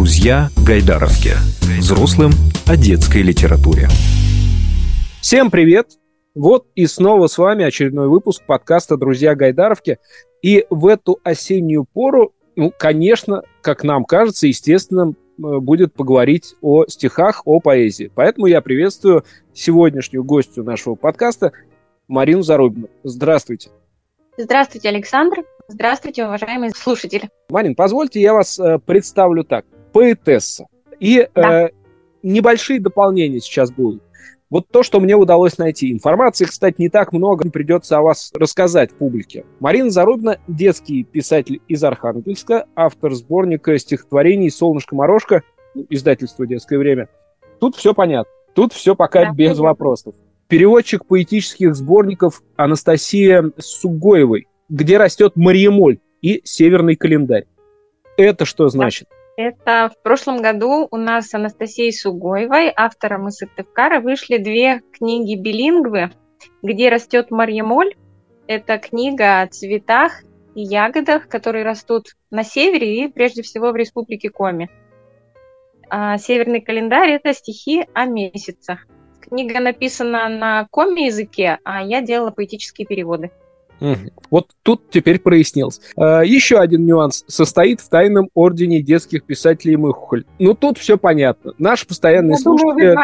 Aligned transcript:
Друзья 0.00 0.48
Гайдаровки. 0.66 1.32
Взрослым 1.78 2.30
о 2.66 2.74
детской 2.78 3.20
литературе. 3.20 3.86
Всем 5.20 5.50
привет! 5.50 5.88
Вот 6.34 6.66
и 6.74 6.86
снова 6.86 7.26
с 7.26 7.36
вами 7.36 7.66
очередной 7.66 8.08
выпуск 8.08 8.42
подкаста 8.46 8.96
«Друзья 8.96 9.34
Гайдаровки». 9.34 9.98
И 10.40 10.64
в 10.70 10.86
эту 10.86 11.20
осеннюю 11.22 11.84
пору, 11.84 12.32
ну, 12.56 12.72
конечно, 12.74 13.42
как 13.60 13.84
нам 13.84 14.06
кажется, 14.06 14.46
естественно, 14.46 15.10
э, 15.12 15.12
будет 15.36 15.92
поговорить 15.92 16.54
о 16.62 16.86
стихах, 16.86 17.42
о 17.44 17.60
поэзии. 17.60 18.10
Поэтому 18.14 18.46
я 18.46 18.62
приветствую 18.62 19.26
сегодняшнюю 19.52 20.24
гостью 20.24 20.64
нашего 20.64 20.94
подкаста 20.94 21.52
Марину 22.08 22.40
Зарубину. 22.40 22.88
Здравствуйте. 23.04 23.68
Здравствуйте, 24.38 24.88
Александр. 24.88 25.44
Здравствуйте, 25.68 26.24
уважаемые 26.24 26.70
слушатели. 26.70 27.28
Марин, 27.50 27.74
позвольте, 27.74 28.18
я 28.22 28.32
вас 28.32 28.58
э, 28.58 28.78
представлю 28.78 29.44
так. 29.44 29.66
Поэтесса. 29.92 30.66
И 30.98 31.28
да. 31.34 31.66
э, 31.66 31.70
небольшие 32.22 32.80
дополнения 32.80 33.40
сейчас 33.40 33.70
будут. 33.70 34.02
Вот 34.50 34.66
то, 34.68 34.82
что 34.82 34.98
мне 34.98 35.14
удалось 35.14 35.58
найти. 35.58 35.92
Информации, 35.92 36.44
кстати, 36.44 36.74
не 36.78 36.88
так 36.88 37.12
много, 37.12 37.48
придется 37.50 37.98
о 37.98 38.02
вас 38.02 38.32
рассказать 38.34 38.90
публике. 38.92 39.44
Марина 39.60 39.90
Зарубина– 39.90 40.38
детский 40.48 41.04
писатель 41.04 41.60
из 41.68 41.84
Архангельска, 41.84 42.66
автор 42.74 43.14
сборника 43.14 43.78
стихотворений 43.78 44.50
«Солнышко-морошка», 44.50 45.42
издательство 45.88 46.46
«Детское 46.46 46.78
время». 46.78 47.08
Тут 47.60 47.76
все 47.76 47.94
понятно. 47.94 48.32
Тут 48.54 48.72
все 48.72 48.96
пока 48.96 49.26
да, 49.26 49.32
без 49.32 49.56
вопросов. 49.58 50.16
Переводчик 50.48 51.06
поэтических 51.06 51.76
сборников 51.76 52.42
Анастасия 52.56 53.52
Сугоевой, 53.56 54.48
где 54.68 54.98
растет 54.98 55.36
Мариемоль 55.36 56.00
и 56.22 56.40
Северный 56.42 56.96
календарь. 56.96 57.46
Это 58.16 58.44
что 58.44 58.68
значит? 58.68 59.08
Это 59.42 59.88
в 59.88 60.02
прошлом 60.02 60.42
году 60.42 60.86
у 60.90 60.96
нас 60.98 61.28
с 61.28 61.34
Анастасией 61.34 61.94
Сугоевой, 61.94 62.70
автором 62.76 63.28
из 63.28 63.36
Сыктывкара, 63.36 64.00
вышли 64.00 64.36
две 64.36 64.82
книги 64.92 65.34
билингвы, 65.34 66.10
где 66.60 66.90
растет 66.90 67.30
Марьямоль. 67.30 67.94
Это 68.46 68.76
книга 68.76 69.40
о 69.40 69.46
цветах 69.46 70.24
и 70.54 70.60
ягодах, 70.60 71.26
которые 71.26 71.64
растут 71.64 72.16
на 72.30 72.44
севере 72.44 73.04
и 73.04 73.08
прежде 73.08 73.40
всего 73.40 73.70
в 73.70 73.76
республике 73.76 74.28
Коми. 74.28 74.68
А 75.88 76.18
северный 76.18 76.60
календарь– 76.60 77.08
это 77.12 77.32
стихи 77.32 77.86
о 77.94 78.04
месяцах. 78.04 78.86
Книга 79.22 79.58
написана 79.58 80.28
на 80.28 80.66
коми 80.70 81.06
языке, 81.06 81.60
а 81.64 81.82
я 81.82 82.02
делала 82.02 82.30
поэтические 82.30 82.86
переводы. 82.86 83.30
Вот 84.30 84.50
тут 84.62 84.90
теперь 84.90 85.18
прояснилось. 85.18 85.80
А, 85.96 86.22
еще 86.22 86.58
один 86.58 86.84
нюанс. 86.84 87.24
Состоит 87.26 87.80
в 87.80 87.88
тайном 87.88 88.28
ордене 88.34 88.80
детских 88.80 89.24
писателей 89.24 89.76
Мыхухоль. 89.76 90.24
Ну, 90.38 90.54
тут 90.54 90.78
все 90.78 90.98
понятно. 90.98 91.54
Наш 91.58 91.86
постоянный 91.86 92.38
слушатель 92.38 92.94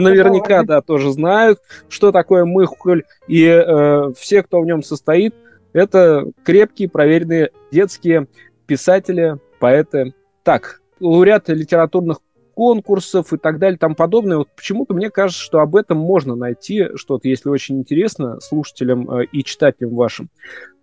наверняка, 0.00 0.62
да, 0.62 0.80
тоже 0.80 1.12
знают, 1.12 1.58
что 1.88 2.12
такое 2.12 2.44
Мыхухоль. 2.44 3.04
И 3.26 3.44
э, 3.44 4.12
все, 4.16 4.42
кто 4.42 4.60
в 4.60 4.66
нем 4.66 4.82
состоит, 4.82 5.34
это 5.72 6.24
крепкие, 6.44 6.88
проверенные 6.88 7.50
детские 7.70 8.28
писатели, 8.66 9.36
поэты. 9.58 10.14
Так, 10.42 10.80
лауреаты 11.00 11.54
литературных 11.54 12.20
конкурсов 12.58 13.32
и 13.32 13.36
так 13.36 13.60
далее, 13.60 13.78
там 13.78 13.94
подобное. 13.94 14.38
Вот 14.38 14.48
почему-то 14.56 14.92
мне 14.92 15.10
кажется, 15.10 15.40
что 15.40 15.60
об 15.60 15.76
этом 15.76 15.96
можно 15.96 16.34
найти 16.34 16.88
что-то, 16.96 17.28
если 17.28 17.50
очень 17.50 17.78
интересно 17.78 18.40
слушателям 18.40 19.08
э, 19.08 19.26
и 19.30 19.44
читателям 19.44 19.94
вашим. 19.94 20.28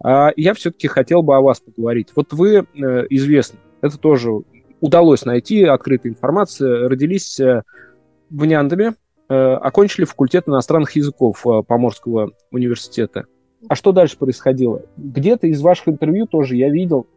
А 0.01 0.31
я 0.37 0.53
все-таки 0.53 0.87
хотел 0.87 1.21
бы 1.21 1.35
о 1.35 1.41
вас 1.41 1.59
поговорить. 1.59 2.13
Вот 2.15 2.31
вы 2.31 2.59
э, 2.59 2.63
известны, 3.09 3.59
это 3.81 3.97
тоже 3.97 4.31
удалось 4.79 5.25
найти, 5.25 5.65
открытая 5.65 6.13
информация, 6.13 6.87
родились 6.87 7.41
э, 7.41 7.63
в 8.29 8.45
Няндаме, 8.45 8.93
окончили 9.27 10.05
факультет 10.05 10.47
иностранных 10.47 10.95
языков 10.95 11.43
Поморского 11.67 12.31
университета. 12.51 13.25
А 13.67 13.75
что 13.75 13.91
дальше 13.91 14.17
происходило? 14.17 14.83
Где-то 14.95 15.47
из 15.47 15.61
ваших 15.61 15.89
интервью 15.89 16.25
тоже 16.25 16.55
я 16.55 16.69
видел, 16.69 17.07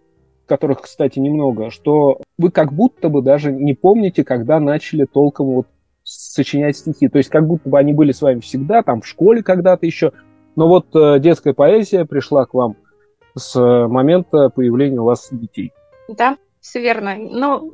которых, 0.47 0.81
кстати, 0.83 1.19
немного, 1.19 1.71
что 1.71 2.23
вы 2.39 2.51
как 2.51 2.73
будто 2.73 3.09
бы 3.09 3.21
даже 3.21 3.53
не 3.53 3.75
помните, 3.75 4.25
когда 4.25 4.61
начали 4.61 5.05
толком 5.05 5.49
вот 5.49 5.67
сочинять 6.05 6.77
стихи. 6.77 7.09
То 7.09 7.19
есть 7.19 7.29
как 7.29 7.47
будто 7.47 7.69
бы 7.69 7.79
они 7.79 7.93
были 7.93 8.13
с 8.13 8.23
вами 8.23 8.41
всегда, 8.41 8.83
там 8.83 9.03
в 9.03 9.07
школе 9.07 9.43
когда-то 9.43 9.85
еще. 9.85 10.13
Но 10.57 10.69
вот 10.69 10.87
э, 10.95 11.19
детская 11.19 11.53
поэзия 11.53 12.05
пришла 12.05 12.47
к 12.47 12.55
вам 12.55 12.77
с 13.37 13.55
э, 13.57 13.87
момента 13.89 14.49
появления 14.49 15.01
у 15.01 15.05
вас 15.05 15.29
детей. 15.31 15.73
Да, 16.09 16.37
все 16.61 16.81
верно. 16.81 17.17
Но 17.17 17.65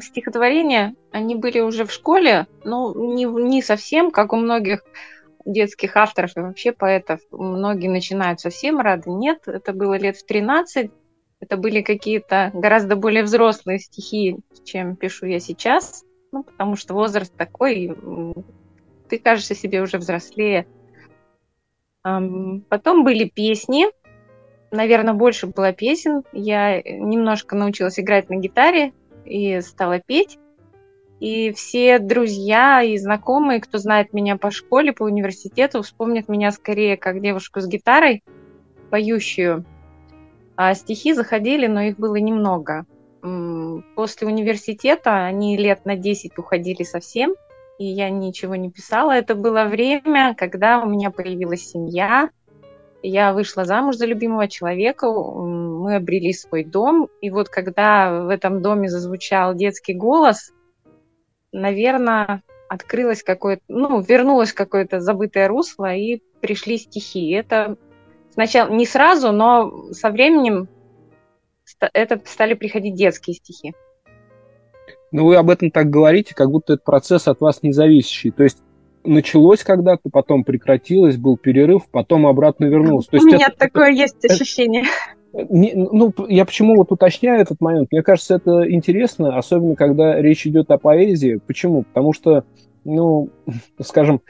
стихотворения, 0.00 0.94
они 1.10 1.36
были 1.36 1.60
уже 1.60 1.84
в 1.84 1.92
школе, 1.92 2.46
но 2.64 2.92
не, 2.94 3.24
не 3.24 3.62
совсем, 3.62 4.10
как 4.10 4.32
у 4.32 4.36
многих 4.36 4.84
детских 5.44 5.96
авторов 5.96 6.36
и 6.36 6.40
вообще 6.40 6.72
поэтов. 6.72 7.20
Многие 7.30 7.88
начинают 7.88 8.40
совсем 8.40 8.80
рады. 8.80 9.10
Нет, 9.10 9.42
это 9.46 9.72
было 9.72 9.94
лет 9.94 10.16
в 10.16 10.24
13, 10.24 10.90
это 11.44 11.56
были 11.56 11.82
какие-то 11.82 12.50
гораздо 12.54 12.96
более 12.96 13.22
взрослые 13.22 13.78
стихи, 13.78 14.38
чем 14.64 14.96
пишу 14.96 15.26
я 15.26 15.38
сейчас, 15.40 16.04
ну, 16.32 16.42
потому 16.42 16.74
что 16.74 16.94
возраст 16.94 17.34
такой, 17.36 17.94
ты 19.08 19.18
кажешься 19.18 19.54
себе 19.54 19.82
уже 19.82 19.98
взрослее. 19.98 20.66
Потом 22.02 23.04
были 23.04 23.28
песни, 23.28 23.86
наверное, 24.70 25.14
больше 25.14 25.46
было 25.46 25.72
песен. 25.72 26.22
Я 26.32 26.82
немножко 26.82 27.56
научилась 27.56 28.00
играть 28.00 28.28
на 28.30 28.36
гитаре 28.36 28.92
и 29.24 29.60
стала 29.60 30.00
петь. 30.00 30.38
И 31.20 31.52
все 31.52 31.98
друзья 31.98 32.82
и 32.82 32.98
знакомые, 32.98 33.60
кто 33.60 33.78
знает 33.78 34.12
меня 34.12 34.36
по 34.36 34.50
школе, 34.50 34.92
по 34.92 35.04
университету, 35.04 35.82
вспомнят 35.82 36.28
меня 36.28 36.50
скорее 36.50 36.96
как 36.96 37.22
девушку 37.22 37.60
с 37.60 37.66
гитарой, 37.66 38.22
поющую. 38.90 39.64
А 40.56 40.74
стихи 40.74 41.14
заходили, 41.14 41.66
но 41.66 41.82
их 41.82 41.98
было 41.98 42.16
немного. 42.16 42.86
После 43.96 44.26
университета 44.28 45.24
они 45.24 45.56
лет 45.56 45.84
на 45.84 45.96
10 45.96 46.38
уходили 46.38 46.82
совсем, 46.82 47.34
и 47.78 47.86
я 47.86 48.10
ничего 48.10 48.54
не 48.54 48.70
писала. 48.70 49.12
Это 49.12 49.34
было 49.34 49.64
время, 49.64 50.34
когда 50.34 50.80
у 50.80 50.88
меня 50.88 51.10
появилась 51.10 51.66
семья, 51.68 52.30
я 53.02 53.34
вышла 53.34 53.64
замуж 53.64 53.96
за 53.96 54.06
любимого 54.06 54.48
человека, 54.48 55.10
мы 55.10 55.96
обрели 55.96 56.32
свой 56.32 56.64
дом, 56.64 57.08
и 57.20 57.30
вот 57.30 57.48
когда 57.50 58.22
в 58.22 58.28
этом 58.28 58.62
доме 58.62 58.88
зазвучал 58.88 59.54
детский 59.54 59.92
голос, 59.92 60.52
наверное, 61.52 62.42
открылось 62.68 63.22
какое-то, 63.22 63.62
ну, 63.68 64.00
вернулось 64.00 64.54
какое-то 64.54 65.00
забытое 65.00 65.48
русло, 65.48 65.94
и 65.94 66.22
пришли 66.40 66.78
стихи. 66.78 67.30
Это 67.30 67.76
сначала 68.34 68.70
не 68.70 68.84
сразу, 68.84 69.32
но 69.32 69.92
со 69.92 70.10
временем 70.10 70.68
это 71.80 72.20
стали 72.26 72.54
приходить 72.54 72.94
детские 72.94 73.34
стихи. 73.34 73.72
Ну, 75.12 75.26
вы 75.26 75.36
об 75.36 75.48
этом 75.48 75.70
так 75.70 75.88
говорите, 75.88 76.34
как 76.34 76.50
будто 76.50 76.74
это 76.74 76.82
процесс 76.84 77.28
от 77.28 77.40
вас 77.40 77.62
не 77.62 77.72
зависящий. 77.72 78.32
То 78.32 78.42
есть 78.42 78.58
началось 79.04 79.62
когда-то, 79.62 80.10
потом 80.10 80.44
прекратилось, 80.44 81.16
был 81.16 81.36
перерыв, 81.36 81.88
потом 81.90 82.26
обратно 82.26 82.64
вернулось. 82.64 83.06
То 83.06 83.16
есть 83.16 83.26
У 83.26 83.28
меня 83.28 83.46
это, 83.46 83.56
такое 83.56 83.92
это, 83.92 84.00
есть 84.00 84.24
ощущение. 84.24 84.84
Не, 85.32 85.72
ну, 85.74 86.12
я 86.28 86.44
почему 86.44 86.76
вот 86.76 86.92
уточняю 86.92 87.40
этот 87.40 87.60
момент? 87.60 87.88
Мне 87.90 88.02
кажется, 88.02 88.36
это 88.36 88.70
интересно, 88.70 89.36
особенно 89.36 89.76
когда 89.76 90.20
речь 90.20 90.46
идет 90.46 90.70
о 90.70 90.78
поэзии. 90.78 91.40
Почему? 91.46 91.82
Потому 91.82 92.12
что, 92.12 92.44
ну, 92.84 93.30
скажем, 93.80 94.20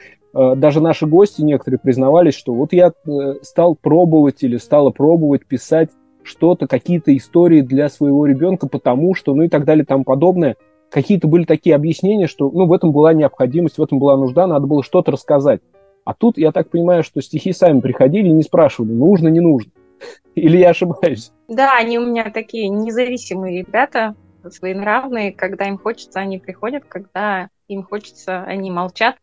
даже 0.55 0.81
наши 0.81 1.05
гости 1.05 1.41
некоторые 1.41 1.79
признавались, 1.79 2.35
что 2.35 2.53
вот 2.53 2.73
я 2.73 2.91
э, 2.91 3.11
стал 3.41 3.75
пробовать 3.75 4.43
или 4.43 4.57
стала 4.57 4.89
пробовать 4.89 5.45
писать 5.45 5.91
что-то, 6.23 6.67
какие-то 6.67 7.15
истории 7.15 7.61
для 7.61 7.87
своего 7.87 8.25
ребенка, 8.25 8.67
потому 8.67 9.15
что, 9.15 9.33
ну 9.33 9.43
и 9.43 9.49
так 9.49 9.63
далее, 9.63 9.85
тому 9.85 10.03
подобное. 10.03 10.57
Какие-то 10.89 11.27
были 11.27 11.45
такие 11.45 11.75
объяснения, 11.75 12.27
что 12.27 12.49
ну, 12.51 12.65
в 12.65 12.73
этом 12.73 12.91
была 12.91 13.13
необходимость, 13.13 13.77
в 13.77 13.83
этом 13.83 13.99
была 13.99 14.17
нужда, 14.17 14.45
надо 14.45 14.67
было 14.67 14.83
что-то 14.83 15.11
рассказать. 15.11 15.61
А 16.03 16.13
тут, 16.13 16.37
я 16.37 16.51
так 16.51 16.69
понимаю, 16.69 17.03
что 17.03 17.21
стихи 17.21 17.53
сами 17.53 17.79
приходили 17.79 18.27
и 18.27 18.33
не 18.33 18.43
спрашивали, 18.43 18.91
нужно, 18.91 19.29
не 19.29 19.39
нужно. 19.39 19.71
Или 20.35 20.57
я 20.57 20.71
ошибаюсь? 20.71 21.31
Да, 21.47 21.77
они 21.77 21.97
у 21.97 22.05
меня 22.05 22.29
такие 22.29 22.69
независимые 22.69 23.59
ребята, 23.59 24.15
своенравные. 24.51 25.31
Когда 25.31 25.65
им 25.65 25.77
хочется, 25.77 26.19
они 26.19 26.37
приходят, 26.39 26.83
когда 26.87 27.49
им 27.67 27.83
хочется, 27.83 28.43
они 28.43 28.69
молчат. 28.69 29.15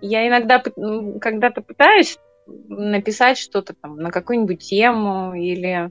Я 0.00 0.26
иногда 0.28 0.62
когда-то 1.20 1.62
пытаюсь 1.62 2.18
написать 2.46 3.38
что-то 3.38 3.74
там 3.74 3.96
на 3.96 4.10
какую-нибудь 4.10 4.60
тему 4.60 5.34
или 5.34 5.90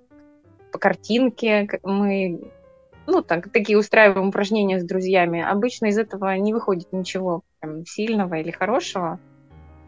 по 0.71 0.79
картинке. 0.79 1.67
Мы 1.83 2.51
ну, 3.07 3.21
так, 3.21 3.49
такие 3.51 3.77
устраиваем 3.77 4.29
упражнения 4.29 4.79
с 4.79 4.83
друзьями. 4.83 5.41
Обычно 5.41 5.87
из 5.87 5.97
этого 5.97 6.35
не 6.35 6.53
выходит 6.53 6.91
ничего 6.91 7.43
прям, 7.59 7.85
сильного 7.85 8.35
или 8.35 8.51
хорошего. 8.51 9.19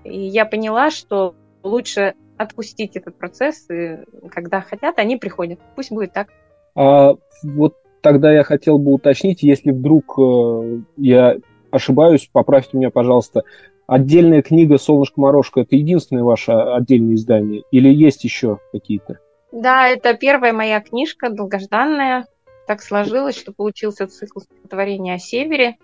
И 0.06 0.18
я 0.18 0.46
поняла, 0.46 0.90
что 0.90 1.36
лучше 1.62 2.14
отпустить 2.38 2.96
этот 2.96 3.18
процесс, 3.18 3.70
и 3.70 4.00
когда 4.32 4.62
хотят, 4.62 4.98
они 4.98 5.18
приходят. 5.18 5.60
Пусть 5.76 5.92
будет 5.92 6.14
так. 6.14 6.30
А 6.76 7.16
вот 7.44 7.76
тогда 8.02 8.32
я 8.32 8.44
хотел 8.44 8.80
бы 8.80 8.94
уточнить, 8.94 9.44
если 9.44 9.72
вдруг 9.72 10.18
э, 10.18 10.80
я 10.96 11.36
ошибаюсь, 11.72 12.30
поправьте 12.32 12.78
меня, 12.78 12.90
пожалуйста, 12.90 13.44
отдельная 13.90 14.42
книга 14.42 14.78
«Солнышко-морошка»— 14.78 15.62
это 15.62 15.76
единственное 15.76 16.24
ваше 16.24 16.52
отдельное 16.52 17.16
издание? 17.16 17.64
Или 17.72 17.90
есть 17.90 18.24
еще 18.24 18.60
какие-то? 18.72 19.20
Да, 19.52 19.88
это 19.88 20.14
первая 20.14 20.54
моя 20.54 20.80
книжка, 20.80 21.30
долгожданная. 21.30 22.26
Так 22.68 22.82
сложилось, 22.82 23.36
что 23.36 23.52
получился 23.52 24.08
цикл 24.08 24.42
стихотворения 24.42 25.16
о 25.16 25.20
севере. 25.20 25.78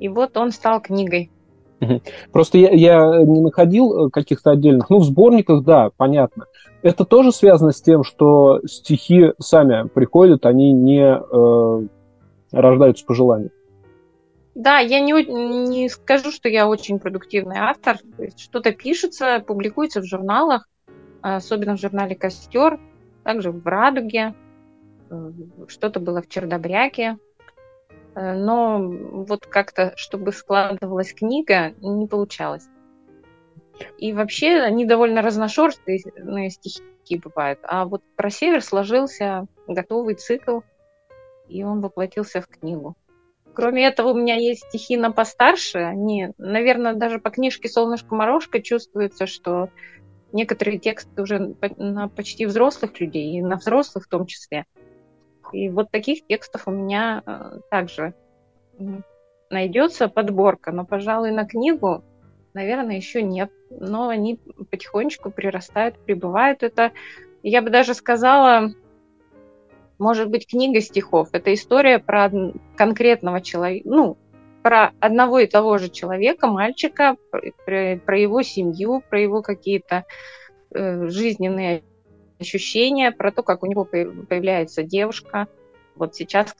И 0.00 0.08
вот 0.08 0.36
он 0.36 0.50
стал 0.50 0.80
книгой. 0.80 1.30
Просто 2.32 2.58
я, 2.58 2.70
я 2.70 3.24
не 3.24 3.40
находил 3.40 4.06
э, 4.06 4.10
каких-то 4.10 4.50
отдельных. 4.50 4.90
Ну, 4.90 4.98
в 4.98 5.04
сборниках, 5.04 5.64
да, 5.64 5.90
понятно. 5.96 6.44
Это 6.82 7.04
тоже 7.04 7.32
связано 7.32 7.72
с 7.72 7.80
тем, 7.80 8.04
что 8.04 8.60
стихи 8.66 9.32
сами 9.38 9.88
приходят, 9.88 10.44
они 10.44 10.72
не 10.72 11.16
э, 11.16 11.86
рождаются 12.52 13.06
по 13.06 13.14
желанию. 13.14 13.50
Да, 14.54 14.78
я 14.78 15.00
не, 15.00 15.12
не 15.12 15.88
скажу, 15.88 16.32
что 16.32 16.48
я 16.48 16.68
очень 16.68 16.98
продуктивный 16.98 17.58
автор. 17.58 17.98
что-то 18.36 18.72
пишется, 18.72 19.42
публикуется 19.46 20.00
в 20.00 20.04
журналах, 20.04 20.68
особенно 21.22 21.76
в 21.76 21.80
журнале 21.80 22.16
«Костер», 22.16 22.80
также 23.24 23.52
в 23.52 23.66
«Радуге», 23.66 24.34
э, 25.10 25.32
что-то 25.68 26.00
было 26.00 26.22
в 26.22 26.28
«Чердобряке», 26.28 27.18
Э, 28.14 28.34
но 28.34 28.80
вот 28.80 29.46
как-то, 29.46 29.92
чтобы 29.96 30.32
складывалась 30.32 31.12
книга, 31.12 31.72
не 31.80 32.06
получалось. 32.06 32.68
И 33.98 34.12
вообще 34.12 34.60
они 34.60 34.84
довольно 34.84 35.22
разношерстные 35.22 36.50
стихи 36.50 36.82
бывают. 37.16 37.60
А 37.62 37.86
вот 37.86 38.02
про 38.16 38.30
север 38.30 38.62
сложился 38.62 39.46
готовый 39.66 40.14
цикл, 40.16 40.60
и 41.48 41.62
он 41.64 41.80
воплотился 41.80 42.42
в 42.42 42.46
книгу. 42.46 42.94
Кроме 43.54 43.86
этого, 43.86 44.08
у 44.08 44.14
меня 44.14 44.36
есть 44.36 44.66
стихи 44.68 44.96
на 44.96 45.10
постарше. 45.10 45.78
Они, 45.78 46.30
наверное, 46.38 46.94
даже 46.94 47.18
по 47.18 47.30
книжке 47.30 47.68
«Солнышко-морошка» 47.68 48.62
чувствуется, 48.62 49.26
что 49.26 49.68
некоторые 50.32 50.78
тексты 50.78 51.22
уже 51.22 51.54
на 51.76 52.08
почти 52.08 52.46
взрослых 52.46 53.00
людей, 53.00 53.38
и 53.38 53.42
на 53.42 53.56
взрослых 53.56 54.04
в 54.04 54.08
том 54.08 54.26
числе– 54.26 54.66
и 55.52 55.68
вот 55.68 55.90
таких 55.90 56.26
текстов 56.26 56.62
у 56.66 56.70
меня 56.70 57.22
э, 57.24 57.60
также 57.70 58.14
найдется 59.50 60.08
подборка, 60.08 60.72
но, 60.72 60.84
пожалуй, 60.84 61.32
на 61.32 61.44
книгу, 61.44 62.04
наверное, 62.54 62.96
еще 62.96 63.22
нет. 63.22 63.50
Но 63.70 64.08
они 64.08 64.38
потихонечку 64.70 65.30
прирастают, 65.30 65.98
прибывают. 65.98 66.62
Это, 66.62 66.92
я 67.42 67.62
бы 67.62 67.70
даже 67.70 67.94
сказала, 67.94 68.72
может 70.00 70.30
быть, 70.30 70.48
книга 70.48 70.80
стихов. 70.80 71.28
Это 71.32 71.54
история 71.54 71.98
про 71.98 72.30
конкретного 72.76 73.40
человека, 73.40 73.88
ну, 73.88 74.18
про 74.62 74.92
одного 74.98 75.38
и 75.38 75.46
того 75.46 75.78
же 75.78 75.88
человека, 75.88 76.46
мальчика, 76.46 77.16
про, 77.30 78.18
его 78.18 78.42
семью, 78.42 79.02
про 79.08 79.20
его 79.20 79.42
какие-то 79.42 80.04
э, 80.74 81.08
жизненные 81.08 81.82
ощущения, 82.38 83.12
про 83.12 83.30
то, 83.30 83.42
как 83.42 83.62
у 83.62 83.66
него 83.66 83.84
появляется 83.84 84.82
девушка. 84.82 85.46
Вот 85.94 86.14
сейчас 86.14 86.54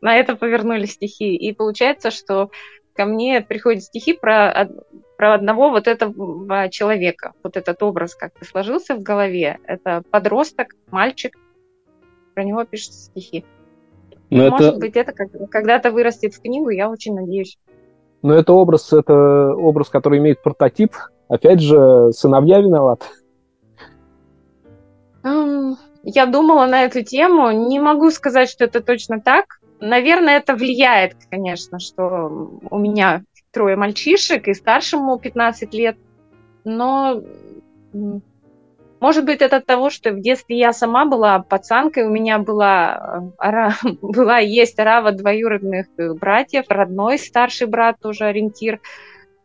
на 0.00 0.16
это 0.16 0.36
повернули 0.36 0.86
стихи. 0.86 1.36
И 1.36 1.52
получается, 1.52 2.10
что 2.10 2.50
ко 2.94 3.04
мне 3.04 3.40
приходят 3.40 3.84
стихи 3.84 4.12
про, 4.14 4.68
про 5.16 5.34
одного 5.34 5.70
вот 5.70 5.86
этого 5.86 6.68
человека. 6.68 7.34
Вот 7.42 7.56
этот 7.56 7.82
образ 7.82 8.14
как-то 8.14 8.44
сложился 8.44 8.94
в 8.94 9.02
голове. 9.02 9.58
Это 9.64 10.02
подросток, 10.10 10.74
мальчик. 10.90 11.36
Про 12.40 12.46
него 12.46 12.64
пишутся 12.64 13.04
стихи. 13.04 13.44
Но 14.30 14.48
Может 14.48 14.68
это... 14.68 14.78
быть, 14.78 14.96
это 14.96 15.12
когда-то 15.12 15.90
вырастет 15.90 16.32
в 16.32 16.40
книгу, 16.40 16.70
я 16.70 16.88
очень 16.88 17.14
надеюсь. 17.14 17.58
Но 18.22 18.32
это 18.32 18.54
образ, 18.54 18.94
это 18.94 19.52
образ, 19.54 19.90
который 19.90 20.20
имеет 20.20 20.42
прототип. 20.42 20.96
Опять 21.28 21.60
же, 21.60 22.12
сыновья 22.12 22.60
виноваты. 22.60 23.04
Я 25.22 26.24
думала 26.24 26.64
на 26.64 26.84
эту 26.84 27.02
тему. 27.02 27.50
Не 27.50 27.78
могу 27.78 28.10
сказать, 28.10 28.48
что 28.48 28.64
это 28.64 28.80
точно 28.80 29.20
так. 29.20 29.60
Наверное, 29.78 30.38
это 30.38 30.54
влияет, 30.54 31.16
конечно, 31.30 31.78
что 31.78 32.58
у 32.70 32.78
меня 32.78 33.22
трое 33.50 33.76
мальчишек, 33.76 34.48
и 34.48 34.54
старшему 34.54 35.18
15 35.18 35.74
лет. 35.74 35.98
Но 36.64 37.20
может 39.00 39.24
быть, 39.24 39.40
это 39.40 39.56
от 39.56 39.66
того, 39.66 39.88
что 39.88 40.12
в 40.12 40.20
детстве 40.20 40.58
я 40.58 40.74
сама 40.74 41.06
была 41.06 41.38
пацанкой, 41.38 42.04
у 42.04 42.10
меня 42.10 42.38
была, 42.38 43.32
ара, 43.38 43.74
была 44.02 44.38
есть 44.38 44.78
рава 44.78 45.12
двоюродных 45.12 45.86
братьев, 45.96 46.66
родной 46.68 47.18
старший 47.18 47.66
брат 47.66 47.96
тоже 48.00 48.26
ориентир. 48.26 48.80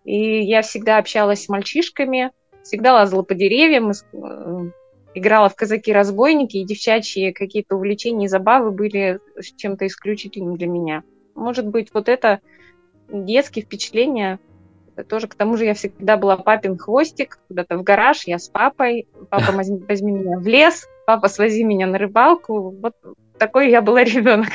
И 0.03 0.41
я 0.41 0.61
всегда 0.61 0.97
общалась 0.97 1.45
с 1.45 1.49
мальчишками, 1.49 2.31
всегда 2.63 2.93
лазала 2.93 3.23
по 3.23 3.33
деревьям, 3.33 3.91
играла 5.13 5.47
в 5.47 5.55
казаки-разбойники, 5.55 6.57
и 6.57 6.65
девчачьи 6.65 7.31
какие-то 7.31 7.77
увлечения 7.77 8.25
и 8.25 8.29
забавы 8.29 8.71
были 8.71 9.19
чем-то 9.55 9.87
исключительным 9.87 10.57
для 10.57 10.67
меня. 10.67 11.03
Может 11.33 11.67
быть, 11.67 11.93
вот 11.93 12.09
это 12.09 12.41
детские 13.09 13.63
впечатления, 13.63 14.39
тоже 15.03 15.27
к 15.27 15.35
тому 15.35 15.57
же 15.57 15.65
я 15.65 15.73
всегда 15.73 16.17
была 16.17 16.37
папин 16.37 16.77
хвостик, 16.77 17.39
куда-то 17.47 17.77
в 17.77 17.83
гараж, 17.83 18.23
я 18.25 18.39
с 18.39 18.47
папой, 18.47 19.07
папа 19.29 19.51
возьми 19.87 20.11
меня 20.11 20.39
в 20.39 20.47
лес, 20.47 20.87
папа 21.05 21.27
свози 21.27 21.63
меня 21.63 21.87
на 21.87 21.97
рыбалку, 21.97 22.71
вот 22.71 22.93
такой 23.37 23.69
я 23.69 23.81
была 23.81 24.03
ребенок. 24.03 24.49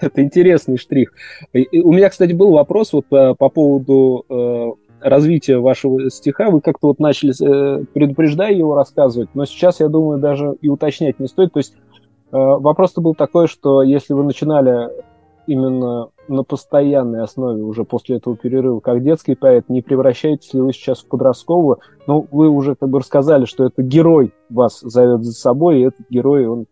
Это 0.00 0.22
интересный 0.22 0.76
штрих. 0.76 1.12
у 1.52 1.92
меня, 1.92 2.10
кстати, 2.10 2.32
был 2.32 2.52
вопрос 2.52 2.92
вот 2.92 3.06
по, 3.06 3.16
э, 3.16 3.34
по 3.34 3.48
поводу 3.48 4.24
э, 4.28 4.70
развития 5.02 5.58
вашего 5.58 6.10
стиха. 6.10 6.50
Вы 6.50 6.60
как-то 6.60 6.88
вот 6.88 6.98
начали, 6.98 7.32
э, 7.32 7.84
предупреждая 7.92 8.52
его 8.52 8.74
рассказывать, 8.74 9.30
но 9.34 9.44
сейчас, 9.44 9.80
я 9.80 9.88
думаю, 9.88 10.20
даже 10.20 10.54
и 10.60 10.68
уточнять 10.68 11.18
не 11.18 11.26
стоит. 11.26 11.52
То 11.52 11.58
есть 11.58 11.74
э, 11.74 11.76
вопрос-то 12.30 13.00
был 13.00 13.14
такой, 13.14 13.48
что 13.48 13.82
если 13.82 14.14
вы 14.14 14.24
начинали 14.24 14.90
именно 15.46 16.08
на 16.28 16.42
постоянной 16.44 17.22
основе 17.22 17.62
уже 17.62 17.84
после 17.84 18.16
этого 18.16 18.36
перерыва 18.36 18.80
как 18.80 19.02
детский 19.02 19.34
поэт, 19.34 19.68
не 19.68 19.82
превращаетесь 19.82 20.54
ли 20.54 20.60
вы 20.60 20.72
сейчас 20.72 21.00
в 21.00 21.08
подросткового? 21.08 21.78
Ну, 22.06 22.26
вы 22.30 22.48
уже 22.48 22.74
как 22.74 22.88
бы 22.88 23.00
рассказали, 23.00 23.44
что 23.44 23.64
это 23.64 23.82
герой 23.82 24.32
вас 24.48 24.80
зовет 24.80 25.24
за 25.24 25.32
собой, 25.32 25.80
и 25.80 25.86
этот 25.86 26.08
герой, 26.10 26.46
он 26.46 26.66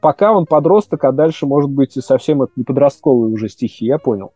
пока 0.00 0.32
он 0.32 0.46
подросток, 0.46 1.04
а 1.04 1.12
дальше, 1.12 1.46
может 1.46 1.70
быть, 1.70 1.96
и 1.96 2.00
совсем 2.00 2.42
это 2.42 2.52
не 2.54 2.62
подростковые 2.62 3.32
уже 3.32 3.48
стихи, 3.48 3.86
я 3.86 3.98
понял. 3.98 4.32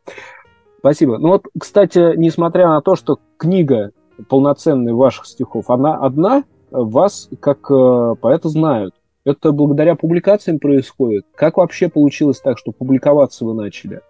Спасибо. 0.80 1.18
Ну 1.18 1.28
вот, 1.28 1.46
кстати, 1.58 2.16
несмотря 2.16 2.68
на 2.68 2.80
то, 2.80 2.96
что 2.96 3.18
книга 3.36 3.92
полноценная 4.28 4.94
ваших 4.94 5.26
стихов, 5.26 5.70
она 5.70 5.96
одна, 5.96 6.44
вас 6.70 7.28
как 7.40 7.70
э, 7.70 8.14
поэта 8.20 8.48
знают. 8.48 8.94
Это 9.26 9.50
благодаря 9.50 9.96
публикациям 9.96 10.60
происходит. 10.60 11.26
Как 11.34 11.56
вообще 11.56 11.88
получилось 11.88 12.40
так, 12.40 12.58
что 12.58 12.70
публиковаться 12.70 13.44
вы 13.44 13.54
начали? 13.54 14.00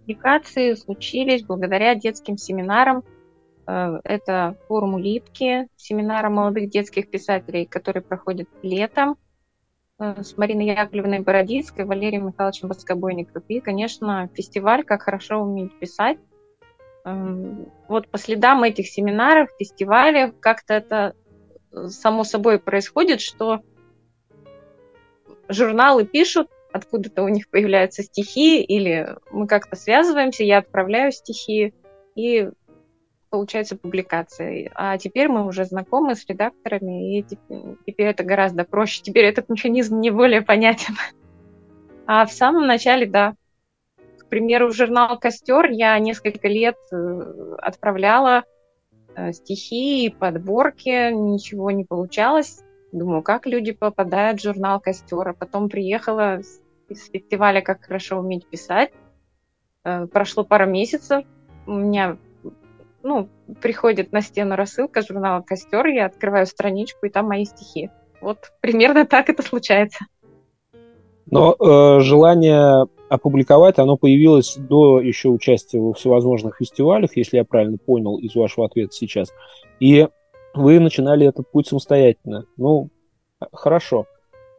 Публикации 0.00 0.74
случились 0.74 1.44
благодаря 1.44 1.94
детским 1.94 2.38
семинарам. 2.38 3.04
Э, 3.68 4.00
это 4.02 4.56
форум 4.66 4.94
улитки, 4.94 5.68
семинара 5.76 6.28
молодых 6.28 6.70
детских 6.70 7.08
писателей, 7.08 7.66
который 7.66 8.02
проходит 8.02 8.48
летом. 8.62 9.16
Э, 10.00 10.24
с 10.24 10.36
Мариной 10.36 10.66
Яковлевной 10.66 11.20
Бородицкой, 11.20 11.84
Валерием 11.84 12.26
Михайловичем 12.26 12.66
Воскобойником. 12.66 13.44
И, 13.46 13.60
конечно, 13.60 14.28
фестиваль 14.34 14.82
«Как 14.82 15.02
хорошо 15.02 15.40
уметь 15.40 15.78
писать». 15.78 16.18
Эм, 17.04 17.68
вот 17.86 18.08
по 18.08 18.18
следам 18.18 18.64
этих 18.64 18.88
семинаров, 18.88 19.50
фестивалей, 19.56 20.32
как-то 20.40 20.74
это 20.74 21.14
само 21.88 22.24
собой 22.24 22.58
происходит, 22.58 23.20
что 23.20 23.60
журналы 25.48 26.04
пишут, 26.04 26.48
откуда-то 26.72 27.22
у 27.22 27.28
них 27.28 27.48
появляются 27.48 28.02
стихи, 28.02 28.62
или 28.62 29.16
мы 29.30 29.46
как-то 29.46 29.76
связываемся, 29.76 30.44
я 30.44 30.58
отправляю 30.58 31.12
стихи, 31.12 31.74
и 32.14 32.50
получается 33.30 33.76
публикация. 33.76 34.70
А 34.74 34.96
теперь 34.98 35.28
мы 35.28 35.46
уже 35.46 35.64
знакомы 35.64 36.14
с 36.14 36.26
редакторами, 36.26 37.18
и 37.18 37.22
теперь 37.22 38.06
это 38.06 38.24
гораздо 38.24 38.64
проще. 38.64 39.02
Теперь 39.02 39.24
этот 39.24 39.48
механизм 39.48 40.00
не 40.00 40.10
более 40.10 40.42
понятен. 40.42 40.94
А 42.06 42.24
в 42.24 42.32
самом 42.32 42.66
начале, 42.66 43.06
да. 43.06 43.34
К 44.18 44.28
примеру, 44.28 44.68
в 44.68 44.74
журнал 44.74 45.18
«Костер» 45.18 45.70
я 45.70 45.98
несколько 45.98 46.48
лет 46.48 46.76
э, 46.92 47.56
отправляла 47.58 48.44
стихи 49.32 50.06
и 50.06 50.10
подборки, 50.10 51.12
ничего 51.12 51.70
не 51.70 51.84
получалось. 51.84 52.62
Думаю, 52.92 53.22
как 53.22 53.46
люди 53.46 53.72
попадают 53.72 54.40
в 54.40 54.44
журнал 54.44 54.80
«Костер». 54.80 55.28
А 55.28 55.32
потом 55.32 55.68
приехала 55.68 56.40
с 56.88 57.10
фестиваля 57.10 57.60
«Как 57.60 57.82
хорошо 57.82 58.18
уметь 58.18 58.46
писать». 58.46 58.92
Э, 59.84 60.06
прошло 60.06 60.44
пара 60.44 60.66
месяцев, 60.66 61.24
у 61.66 61.72
меня 61.72 62.16
ну, 63.02 63.28
приходит 63.60 64.10
на 64.12 64.20
стену 64.20 64.56
рассылка 64.56 65.02
журнала 65.02 65.42
«Костер», 65.42 65.86
я 65.86 66.06
открываю 66.06 66.46
страничку, 66.46 67.06
и 67.06 67.10
там 67.10 67.28
мои 67.28 67.44
стихи. 67.44 67.90
вот 68.20 68.52
примерно 68.60 69.04
так 69.06 69.28
это 69.28 69.42
случается. 69.42 70.06
Но 71.30 71.54
э, 71.58 72.00
желание 72.00 72.86
опубликовать, 73.08 73.78
оно 73.78 73.96
появилось 73.96 74.56
до 74.56 75.00
еще 75.00 75.28
участия 75.28 75.80
во 75.80 75.92
всевозможных 75.92 76.56
фестивалях, 76.56 77.16
если 77.16 77.36
я 77.36 77.44
правильно 77.44 77.78
понял 77.78 78.18
из 78.18 78.34
вашего 78.34 78.66
ответа 78.66 78.92
сейчас. 78.92 79.32
И 79.80 80.08
вы 80.54 80.80
начинали 80.80 81.26
этот 81.26 81.50
путь 81.50 81.68
самостоятельно. 81.68 82.46
Ну, 82.56 82.90
хорошо. 83.52 84.06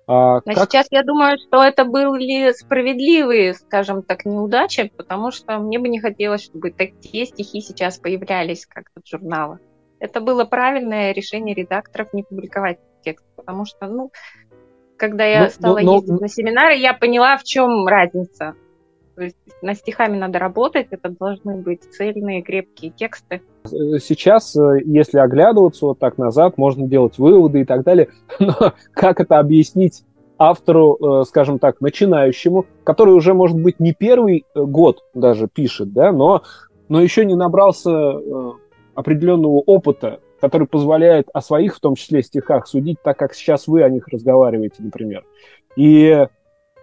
А 0.10 0.36
Но 0.46 0.54
как... 0.54 0.70
сейчас 0.70 0.88
я 0.90 1.04
думаю, 1.04 1.38
что 1.38 1.62
это 1.62 1.84
были 1.84 2.54
справедливые, 2.54 3.54
скажем 3.54 4.04
так, 4.04 4.26
неудачи, 4.26 4.90
потому 4.96 5.32
что 5.32 5.60
мне 5.60 5.80
бы 5.80 5.90
не 5.90 6.00
хотелось, 6.00 6.44
чтобы 6.44 6.72
такие 6.72 7.26
стихи 7.26 7.60
сейчас 7.60 7.98
появлялись 7.98 8.66
как-то 8.66 9.02
в 9.04 9.08
журналах. 9.08 9.60
Это 10.00 10.22
было 10.22 10.46
правильное 10.46 11.12
решение 11.12 11.54
редакторов 11.54 12.14
не 12.14 12.24
публиковать 12.24 12.80
текст, 13.04 13.26
потому 13.36 13.66
что, 13.66 13.88
ну, 13.88 14.12
когда 14.98 15.26
я 15.26 15.44
но, 15.44 15.50
стала 15.50 15.80
но, 15.80 15.96
ездить 15.96 16.12
но... 16.12 16.20
на 16.20 16.28
семинары, 16.28 16.76
я 16.76 16.94
поняла, 16.94 17.38
в 17.38 17.44
чем 17.44 17.88
разница. 17.88 18.56
То 19.16 19.24
есть 19.24 19.38
на 19.64 19.74
стихами 19.74 20.16
надо 20.16 20.38
работать, 20.38 20.88
это 20.92 21.10
должны 21.10 21.56
быть 21.56 21.84
цельные, 21.84 22.44
крепкие 22.44 22.92
тексты. 22.92 23.42
Сейчас, 23.66 24.56
э, 24.56 24.82
если 24.86 25.18
оглядываться 25.18 25.88
вот 25.88 25.98
так 26.00 26.20
назад, 26.20 26.58
можно 26.58 26.88
делать 26.88 27.18
выводы 27.18 27.62
и 27.62 27.66
так 27.66 27.84
далее, 27.84 28.10
но 28.40 28.74
как 28.92 29.20
это 29.20 29.40
объяснить 29.40 30.04
автору, 30.38 31.22
э, 31.22 31.24
скажем 31.26 31.58
так, 31.58 31.82
начинающему, 31.82 32.68
который 32.84 33.16
уже, 33.16 33.34
может 33.34 33.60
быть, 33.60 33.80
не 33.80 33.94
первый 33.94 34.46
э, 34.54 34.62
год 34.64 35.04
даже 35.16 35.48
пишет, 35.48 35.94
да, 35.94 36.12
но, 36.12 36.44
но 36.88 37.02
еще 37.02 37.26
не 37.26 37.34
набрался 37.34 38.22
определенного 38.94 39.62
опыта 39.66 40.20
который 40.40 40.68
позволяет 40.68 41.28
о 41.34 41.42
своих, 41.42 41.76
в 41.76 41.80
том 41.80 41.96
числе, 41.96 42.24
стихах 42.24 42.68
судить 42.68 42.98
так, 43.04 43.18
как 43.18 43.34
сейчас 43.34 43.68
вы 43.68 43.84
о 43.84 43.90
них 43.90 44.08
разговариваете, 44.08 44.84
например. 44.84 45.26
И 45.76 46.28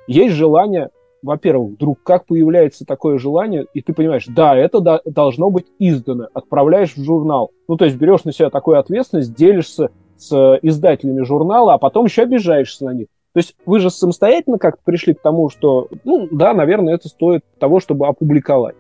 есть 0.06 0.34
желание, 0.34 0.90
во-первых, 1.22 1.72
вдруг 1.72 2.02
как 2.02 2.26
появляется 2.26 2.84
такое 2.84 3.18
желание, 3.18 3.66
и 3.74 3.80
ты 3.80 3.92
понимаешь, 3.92 4.26
да, 4.28 4.56
это 4.56 4.80
до, 4.80 5.00
должно 5.04 5.50
быть 5.50 5.66
издано, 5.78 6.28
отправляешь 6.34 6.94
в 6.94 7.02
журнал. 7.02 7.50
Ну, 7.68 7.76
то 7.76 7.84
есть 7.84 7.96
берешь 7.96 8.24
на 8.24 8.32
себя 8.32 8.50
такую 8.50 8.78
ответственность, 8.78 9.34
делишься 9.34 9.90
с 10.16 10.58
издателями 10.62 11.24
журнала, 11.24 11.74
а 11.74 11.78
потом 11.78 12.04
еще 12.04 12.22
обижаешься 12.22 12.84
на 12.84 12.94
них. 12.94 13.06
То 13.32 13.38
есть 13.38 13.56
вы 13.66 13.80
же 13.80 13.90
самостоятельно 13.90 14.58
как-то 14.58 14.80
пришли 14.84 15.12
к 15.12 15.20
тому, 15.20 15.50
что, 15.50 15.88
ну, 16.04 16.28
да, 16.30 16.54
наверное, 16.54 16.94
это 16.94 17.08
стоит 17.08 17.42
того, 17.58 17.80
чтобы 17.80 18.06
опубликовать. 18.06 18.76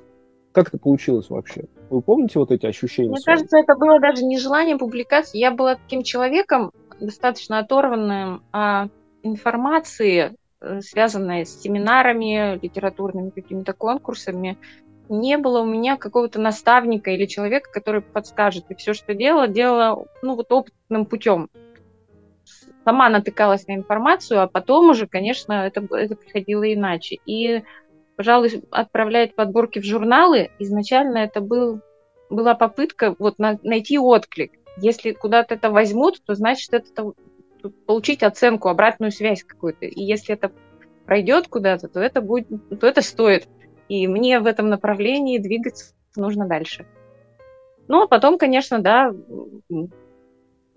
Как 0.52 0.68
это 0.68 0.78
получилось 0.78 1.28
вообще? 1.28 1.64
Вы 1.94 2.02
помните 2.02 2.40
вот 2.40 2.50
эти 2.50 2.66
ощущения? 2.66 3.10
Мне 3.10 3.20
свои? 3.20 3.36
кажется, 3.36 3.56
это 3.56 3.76
было 3.76 4.00
даже 4.00 4.24
не 4.24 4.36
желание 4.36 4.76
публикации. 4.76 5.38
Я 5.38 5.52
была 5.52 5.76
таким 5.76 6.02
человеком, 6.02 6.72
достаточно 6.98 7.60
оторванным 7.60 8.42
от 8.50 8.90
информации, 9.22 10.34
э, 10.60 10.80
связанной 10.80 11.46
с 11.46 11.60
семинарами, 11.60 12.58
литературными 12.60 13.30
какими-то 13.30 13.74
конкурсами. 13.74 14.58
Не 15.08 15.38
было 15.38 15.60
у 15.60 15.66
меня 15.66 15.96
какого-то 15.96 16.40
наставника 16.40 17.12
или 17.12 17.26
человека, 17.26 17.70
который 17.72 18.00
подскажет. 18.00 18.64
И 18.70 18.74
все, 18.74 18.92
что 18.92 19.14
делала, 19.14 19.46
делала 19.46 20.04
ну, 20.20 20.34
вот 20.34 20.50
опытным 20.50 21.06
путем. 21.06 21.48
Сама 22.84 23.08
натыкалась 23.08 23.68
на 23.68 23.76
информацию, 23.76 24.42
а 24.42 24.48
потом 24.48 24.90
уже, 24.90 25.06
конечно, 25.06 25.52
это, 25.52 25.86
это 25.94 26.16
приходило 26.16 26.64
иначе. 26.74 27.18
И 27.24 27.62
пожалуй, 28.16 28.62
отправлять 28.70 29.34
подборки 29.34 29.78
в 29.78 29.84
журналы, 29.84 30.50
изначально 30.58 31.18
это 31.18 31.40
был, 31.40 31.80
была 32.30 32.54
попытка 32.54 33.14
вот 33.18 33.38
на, 33.38 33.58
найти 33.62 33.98
отклик. 33.98 34.52
Если 34.76 35.12
куда-то 35.12 35.54
это 35.54 35.70
возьмут, 35.70 36.22
то 36.24 36.34
значит 36.34 36.74
это 36.74 37.12
получить 37.86 38.22
оценку, 38.22 38.68
обратную 38.68 39.12
связь 39.12 39.44
какую-то. 39.44 39.86
И 39.86 40.02
если 40.02 40.34
это 40.34 40.52
пройдет 41.06 41.48
куда-то, 41.48 41.88
то 41.88 42.00
это 42.00 42.20
будет, 42.20 42.48
то 42.80 42.86
это 42.86 43.02
стоит. 43.02 43.48
И 43.88 44.06
мне 44.08 44.40
в 44.40 44.46
этом 44.46 44.68
направлении 44.68 45.38
двигаться 45.38 45.94
нужно 46.16 46.46
дальше. 46.46 46.86
Ну, 47.86 48.02
а 48.02 48.08
потом, 48.08 48.38
конечно, 48.38 48.78
да, 48.80 49.12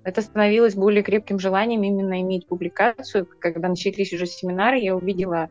это 0.04 0.22
становилось 0.22 0.76
более 0.76 1.04
крепким 1.04 1.40
желанием 1.40 1.84
именно 1.84 2.22
иметь 2.22 2.48
публикацию. 2.48 3.26
Когда 3.40 3.70
начались 3.70 4.14
уже 4.14 4.26
семинары, 4.26 4.80
я 4.80 4.96
увидела 4.96 5.50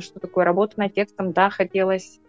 что 0.00 0.20
такое 0.20 0.44
работа 0.44 0.74
над 0.78 0.94
текстом, 0.94 1.32
да, 1.32 1.50
хотелось. 1.50 2.20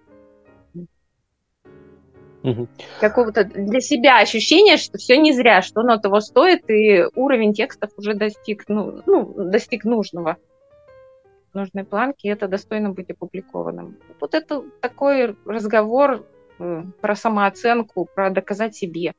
Угу. 2.44 2.68
какого-то 3.00 3.44
для 3.44 3.80
себя 3.80 4.20
ощущения, 4.20 4.78
что 4.78 5.00
все 5.00 5.18
не 5.18 5.34
зря, 5.34 5.64
что 5.64 5.82
оно 5.82 5.98
того 5.98 6.20
стоит, 6.20 6.70
и 6.70 7.04
уровень 7.16 7.56
текстов 7.56 7.90
уже 7.98 8.14
достиг, 8.14 8.66
ну, 8.68 9.02
ну 9.08 9.34
достиг 9.50 9.84
нужного. 9.84 10.38
Нужной 11.54 11.86
планки, 11.86 12.28
и 12.28 12.30
это 12.30 12.48
достойно 12.48 12.92
быть 12.92 13.10
опубликованным. 13.10 13.98
Вот 14.20 14.36
это 14.36 14.64
такой 14.80 15.36
разговор 15.46 16.24
про 16.58 17.16
самооценку, 17.16 18.06
про 18.14 18.30
доказать 18.30 18.76
себе 18.76 19.16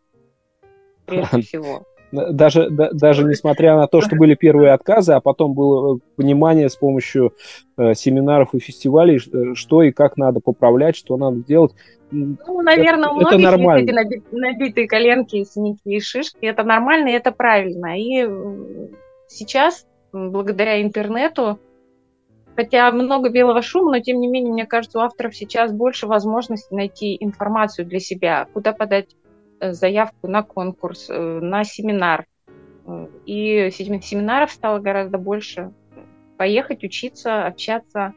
прежде 1.06 1.40
всего 1.40 1.84
даже, 2.12 2.70
да, 2.70 2.90
даже 2.92 3.24
несмотря 3.24 3.76
на 3.76 3.86
то, 3.86 4.00
что 4.00 4.16
были 4.16 4.34
первые 4.34 4.72
отказы, 4.72 5.12
а 5.12 5.20
потом 5.20 5.54
было 5.54 5.98
понимание 6.16 6.68
с 6.68 6.76
помощью 6.76 7.34
э, 7.76 7.94
семинаров 7.94 8.54
и 8.54 8.60
фестивалей, 8.60 9.16
э, 9.16 9.54
что 9.54 9.82
и 9.82 9.90
как 9.90 10.16
надо 10.16 10.40
поправлять, 10.40 10.96
что 10.96 11.16
надо 11.16 11.38
делать. 11.38 11.72
Ну, 12.10 12.62
наверное, 12.62 13.08
это, 13.08 13.10
у 13.10 13.14
многих 13.14 13.32
это 13.32 13.42
нормально. 13.42 13.90
есть 13.90 14.12
эти 14.12 14.34
набитые 14.34 14.86
коленки, 14.86 15.42
синяки 15.44 15.96
и 15.96 16.00
шишки. 16.00 16.44
Это 16.46 16.62
нормально, 16.62 17.08
и 17.08 17.12
это 17.12 17.32
правильно. 17.32 17.98
И 17.98 18.28
сейчас, 19.26 19.86
благодаря 20.12 20.80
интернету, 20.82 21.58
хотя 22.54 22.92
много 22.92 23.28
белого 23.28 23.60
шума, 23.60 23.90
но 23.90 23.98
тем 23.98 24.20
не 24.20 24.28
менее, 24.28 24.52
мне 24.52 24.66
кажется, 24.66 24.98
у 24.98 25.02
авторов 25.02 25.34
сейчас 25.34 25.72
больше 25.72 26.06
возможностей 26.06 26.74
найти 26.74 27.16
информацию 27.18 27.86
для 27.86 27.98
себя, 27.98 28.46
куда 28.52 28.72
подать 28.72 29.08
Э, 29.08 29.25
заявку 29.60 30.28
на 30.28 30.42
конкурс, 30.42 31.08
э, 31.08 31.40
на 31.40 31.64
семинар. 31.64 32.26
Э, 32.86 33.06
и 33.24 33.70
семинаров 33.70 34.52
стало 34.52 34.78
гораздо 34.78 35.18
больше. 35.18 35.72
Поехать, 36.36 36.84
учиться, 36.84 37.46
общаться 37.46 38.12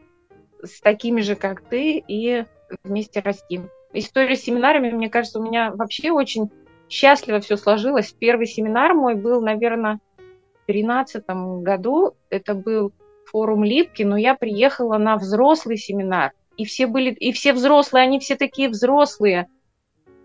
с 0.62 0.81
такими 0.81 1.22
же, 1.22 1.36
как 1.36 1.62
ты, 1.62 2.03
и 2.05 2.46
вместе 2.84 3.22
расти. 3.22 3.62
История 3.93 4.36
с 4.36 4.43
семинарами, 4.43 4.91
мне 4.91 5.10
кажется, 5.10 5.39
у 5.39 5.43
меня 5.43 5.72
вообще 5.72 6.12
очень 6.12 6.51
счастливо 6.89 7.39
все 7.39 7.55
сложилось. 7.55 8.12
Первый 8.12 8.46
семинар 8.46 8.93
мой 8.93 9.15
был, 9.15 9.41
наверное, 9.41 10.00
в 10.17 10.72
2013 10.72 11.24
году. 11.63 12.15
Это 12.29 12.53
был 12.53 12.91
форум 13.25 13.63
Липки, 13.63 14.03
но 14.03 14.17
я 14.17 14.36
приехала 14.36 14.98
на 14.98 15.15
взрослый 15.15 15.77
семинар. 15.77 16.34
И 16.58 16.65
все 16.65 16.88
были, 16.88 17.12
и 17.12 17.31
все 17.31 17.53
взрослые, 17.53 18.03
они 18.03 18.19
все 18.19 18.36
такие 18.36 18.69
взрослые– 18.69 19.48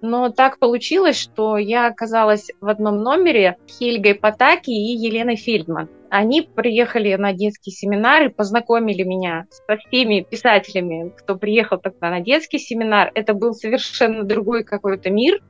но 0.05 0.29
так 0.29 0.59
получилось, 0.59 1.19
что 1.19 1.57
я 1.57 1.87
оказалась 1.87 2.51
в 2.61 2.69
одном 2.69 3.03
номере 3.03 3.57
с 3.67 3.79
Хельгой 3.79 4.15
Потаки 4.15 4.71
и 4.71 4.97
Еленой 4.97 5.37
Фельдман. 5.37 5.89
Они 6.11 6.43
приехали 6.43 7.15
на 7.15 7.33
детский 7.33 7.71
семинар 7.71 8.25
и 8.25 8.29
познакомили 8.29 9.03
меня 9.03 9.47
со 9.51 9.79
всеми 9.79 10.21
писателями, 10.21 11.11
кто 11.17 11.37
приехал 11.37 11.79
тогда 11.79 12.11
на 12.11 12.21
детский 12.21 12.59
семинар. 12.59 13.11
Это 13.15 13.33
был 13.33 13.55
совершенно 13.55 14.25
другой 14.25 14.63
какой-то 14.63 15.09
мир. 15.09 15.41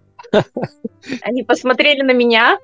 Они 1.21 1.43
посмотрели 1.43 2.03
на 2.03 2.13
меня, 2.13 2.59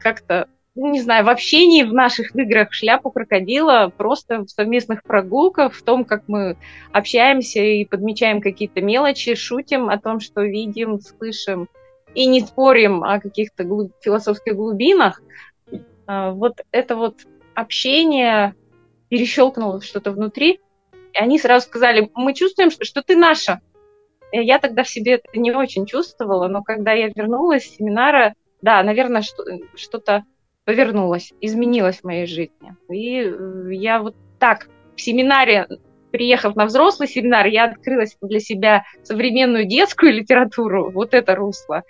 как-то 0.00 0.46
не 0.74 1.00
знаю, 1.00 1.24
в 1.24 1.28
общении 1.28 1.82
в 1.82 1.92
наших 1.92 2.34
играх 2.34 2.72
шляпу 2.72 3.10
крокодила, 3.10 3.92
просто 3.94 4.40
в 4.44 4.48
совместных 4.48 5.02
прогулках, 5.02 5.74
в 5.74 5.82
том, 5.82 6.04
как 6.04 6.24
мы 6.28 6.56
общаемся 6.92 7.60
и 7.60 7.84
подмечаем 7.84 8.40
какие-то 8.40 8.80
мелочи, 8.80 9.34
шутим 9.34 9.90
о 9.90 9.98
том, 9.98 10.20
что 10.20 10.42
видим, 10.42 10.98
слышим, 11.00 11.68
и 12.14 12.26
не 12.26 12.40
спорим 12.40 13.04
о 13.04 13.20
каких-то 13.20 13.64
глуб... 13.64 13.92
философских 14.00 14.56
глубинах. 14.56 15.22
А, 16.06 16.30
вот 16.30 16.62
это 16.70 16.96
вот 16.96 17.26
общение 17.54 18.54
перещелкнуло 19.08 19.82
что-то 19.82 20.10
внутри, 20.10 20.60
и 21.12 21.18
они 21.18 21.38
сразу 21.38 21.66
сказали, 21.66 22.10
мы 22.14 22.32
чувствуем, 22.32 22.70
что, 22.70 22.84
что 22.84 23.02
ты 23.02 23.14
наша. 23.14 23.60
Я 24.32 24.58
тогда 24.58 24.82
в 24.82 24.88
себе 24.88 25.14
это 25.14 25.38
не 25.38 25.52
очень 25.52 25.84
чувствовала, 25.84 26.48
но 26.48 26.62
когда 26.62 26.92
я 26.92 27.08
вернулась 27.08 27.64
с 27.64 27.76
семинара, 27.76 28.34
да, 28.62 28.82
наверное, 28.82 29.20
что, 29.20 29.44
что-то 29.74 30.24
повернулось, 30.64 31.32
изменилось 31.40 31.98
в 32.00 32.04
моей 32.04 32.26
жизни. 32.26 32.76
И 32.90 33.20
э, 33.20 33.74
я 33.74 34.00
вот 34.00 34.14
так 34.38 34.68
в 34.96 35.00
семинаре, 35.00 35.66
приехав 36.10 36.56
на 36.56 36.66
взрослый 36.66 37.08
семинар, 37.08 37.46
я 37.46 37.64
открылась 37.64 38.16
для 38.20 38.40
себя 38.40 38.84
современную 39.02 39.66
детскую 39.66 40.12
литературу, 40.14 40.90
вот 40.90 41.14
это 41.14 41.34
русло, 41.34 41.82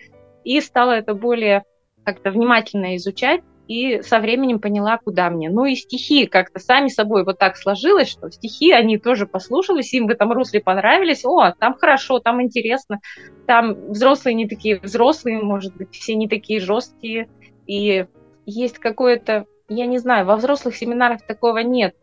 и 0.45 0.61
стала 0.61 0.93
это 0.93 1.15
более 1.15 1.65
как-то 2.05 2.31
внимательно 2.31 2.97
изучать, 2.97 3.43
и 3.69 4.03
со 4.03 4.19
временем 4.19 4.59
поняла, 4.59 4.99
куда 4.99 5.31
мне. 5.31 5.49
Ну 5.49 5.65
и 5.65 5.77
стихи 5.77 6.27
как-то 6.27 6.59
сами 6.59 6.89
собой 6.89 7.25
вот 7.25 7.39
так 7.39 7.57
сложилось, 7.57 8.09
что 8.09 8.31
стихи 8.31 8.73
они 8.73 8.99
тоже 8.99 9.27
послушались, 9.27 9.95
им 9.95 10.09
в 10.09 10.11
этом 10.11 10.33
русле 10.33 10.61
понравились. 10.61 11.25
О, 11.25 11.53
там 11.53 11.75
хорошо, 11.75 12.19
там 12.19 12.43
интересно, 12.43 13.01
там 13.47 13.75
взрослые 13.91 14.35
не 14.35 14.49
такие 14.49 14.81
взрослые, 14.81 15.41
может 15.41 15.77
быть, 15.77 15.93
все 15.93 16.17
не 16.17 16.29
такие 16.29 16.61
жесткие. 16.61 17.29
И 17.67 18.07
есть 18.47 18.79
какое-то 18.79 19.47
я 19.69 19.87
не 19.87 19.99
знаю, 19.99 20.27
во 20.27 20.37
взрослых 20.37 20.77
семинарах 20.77 21.23
такого 21.23 21.59
нет. 21.59 21.95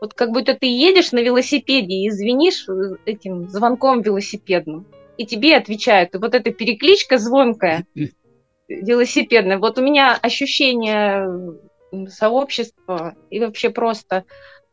Вот 0.00 0.14
как 0.14 0.30
будто 0.30 0.54
ты 0.54 0.66
едешь 0.66 1.12
на 1.12 1.20
велосипеде 1.20 1.94
и 1.94 2.10
звенишь 2.10 2.68
э, 2.68 2.96
этим 3.06 3.48
звонком 3.48 4.02
велосипедным, 4.02 4.86
и 5.16 5.26
тебе 5.26 5.56
отвечают. 5.56 6.14
И 6.14 6.18
вот 6.18 6.34
эта 6.34 6.50
перекличка 6.50 7.18
звонкая, 7.18 7.86
велосипедная. 8.68 9.58
Вот 9.58 9.78
у 9.78 9.82
меня 9.82 10.18
ощущение 10.20 11.58
сообщества 12.08 13.14
и 13.30 13.38
вообще 13.38 13.70
просто 13.70 14.24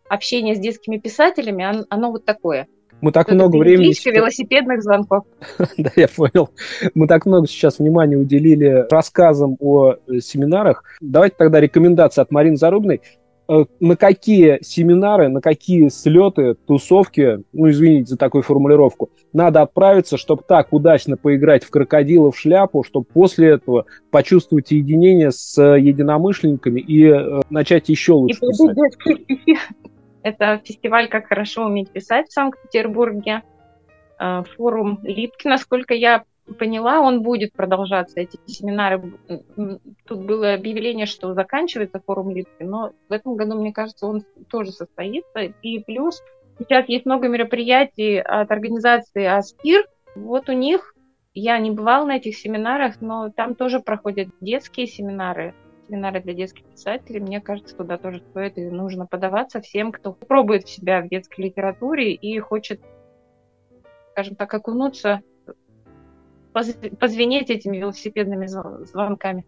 общение 0.08 0.56
с 0.56 0.60
детскими 0.60 0.98
писателями, 0.98 1.63
оно, 1.63 1.86
оно 1.89 2.12
вот 2.12 2.25
такое– 2.25 2.68
мы 3.01 3.12
так 3.12 3.27
Это 3.27 3.36
много 3.36 3.58
времени... 3.58 3.94
Сейчас... 3.94 4.13
велосипедных 4.13 4.82
звонков. 4.82 5.24
да, 5.77 5.91
я 5.96 6.08
понял. 6.08 6.50
Мы 6.94 7.08
так 7.08 7.25
много 7.25 7.48
сейчас 7.48 7.79
внимания 7.79 8.18
уделили 8.18 8.86
рассказам 8.89 9.56
о 9.60 9.94
э, 9.94 10.20
семинарах. 10.20 10.84
Давайте 11.01 11.36
тогда 11.38 11.60
рекомендации 11.60 12.22
от 12.22 12.32
Марины 12.32 12.58
Зарубной. 12.58 13.01
Э, 13.51 13.65
на 13.79 13.96
какие 13.96 14.60
семинары, 14.62 15.27
на 15.29 15.41
какие 15.41 15.88
слеты, 15.89 16.53
тусовки, 16.53 17.44
ну, 17.51 17.70
извините 17.70 18.12
за 18.12 18.18
такую 18.18 18.44
формулировку, 18.44 19.10
надо 19.34 19.63
отправиться, 19.63 20.18
чтобы 20.18 20.44
так 20.48 20.72
удачно 20.72 21.18
поиграть 21.18 21.63
в 21.63 21.72
крокодила 21.72 22.32
в 22.32 22.38
шляпу, 22.38 22.84
чтобы 22.84 23.08
после 23.12 23.50
этого 23.50 23.86
почувствовать 24.12 24.70
единение 24.70 25.32
с 25.32 25.60
единомышленниками 25.60 26.79
и 26.79 27.06
э, 27.06 27.41
начать 27.50 27.89
еще 27.89 28.13
лучше 28.13 28.39
и. 28.46 29.56
Это 30.24 30.62
фестиваль 30.64 31.08
«Как 31.08 31.28
хорошо 31.28 31.66
уметь 31.66 31.92
писать» 31.92 32.28
в 32.28 32.34
Санкт-Петербурге. 32.34 33.44
Э, 34.20 34.44
форум 34.56 35.00
Липки, 35.04 35.48
насколько 35.48 35.94
я 35.94 36.24
поняла, 36.58 37.00
он 37.00 37.22
будет 37.22 37.54
продолжаться, 37.54 38.20
эти 38.20 38.40
семинары. 38.48 39.14
Тут 40.06 40.20
было 40.20 40.54
объявление, 40.54 41.06
что 41.06 41.34
заканчивается 41.34 42.02
форум 42.06 42.32
Липки, 42.32 42.64
но 42.64 42.92
в 43.08 43.14
этом 43.14 43.36
году, 43.36 43.60
мне 43.60 43.72
кажется, 43.72 44.08
он 44.08 44.24
тоже 44.50 44.72
состоится. 44.72 45.42
И 45.62 45.80
плюс 45.80 46.22
сейчас 46.58 46.90
есть 46.90 47.06
много 47.06 47.28
мероприятий 47.28 48.18
от 48.18 48.52
организации 48.52 49.26
Аспир. 49.26 49.86
Вот 50.16 50.50
у 50.50 50.54
них, 50.54 50.96
я 51.34 51.60
не 51.60 51.72
бывала 51.72 52.06
на 52.06 52.18
этих 52.18 52.36
семинарах, 52.36 53.00
но 53.00 53.30
там 53.30 53.56
тоже 53.56 53.80
проходят 53.80 54.30
детские 54.42 54.88
семинары 54.88 55.54
семинары 55.89 56.22
для 56.22 56.34
детских 56.34 56.63
писателей. 56.65 57.19
Мне 57.19 57.41
кажется, 57.41 57.75
туда 57.75 57.98
тоже 57.98 58.22
стоит 58.29 58.58
и 58.58 58.69
нужно 58.69 59.05
подаваться 59.05 59.62
всем, 59.62 59.91
кто 59.91 60.13
пробует 60.13 60.67
себя 60.67 61.01
в 61.01 61.10
детской 61.10 61.41
литературе 61.41 62.13
и 62.13 62.39
хочет, 62.39 62.79
скажем 64.12 64.36
так, 64.36 64.53
окунуться, 64.53 65.22
позвенеть 66.53 67.50
этими 67.50 67.77
велосипедными 67.77 68.48
звонками. 68.48 69.46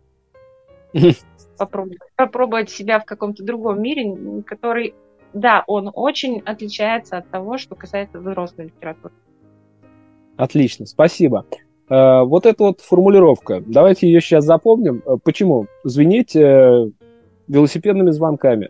Попробовать, 1.57 1.99
попробовать 2.15 2.69
себя 2.71 2.99
в 2.99 3.05
каком-то 3.05 3.43
другом 3.43 3.81
мире, 3.81 4.41
который, 4.43 4.95
да, 5.31 5.63
он 5.67 5.91
очень 5.93 6.41
отличается 6.41 7.17
от 7.17 7.29
того, 7.29 7.59
что 7.59 7.75
касается 7.75 8.19
взрослой 8.19 8.65
литературы. 8.65 9.13
Отлично, 10.37 10.87
спасибо. 10.87 11.45
Э, 11.91 12.23
вот 12.23 12.45
эта 12.45 12.63
вот 12.63 12.79
формулировка, 12.79 13.61
давайте 13.65 14.07
ее 14.07 14.21
сейчас 14.21 14.45
запомним. 14.45 15.03
Э, 15.05 15.17
почему? 15.21 15.67
Звенеть 15.83 16.35
э, 16.35 16.89
велосипедными 17.47 18.11
звонками. 18.11 18.69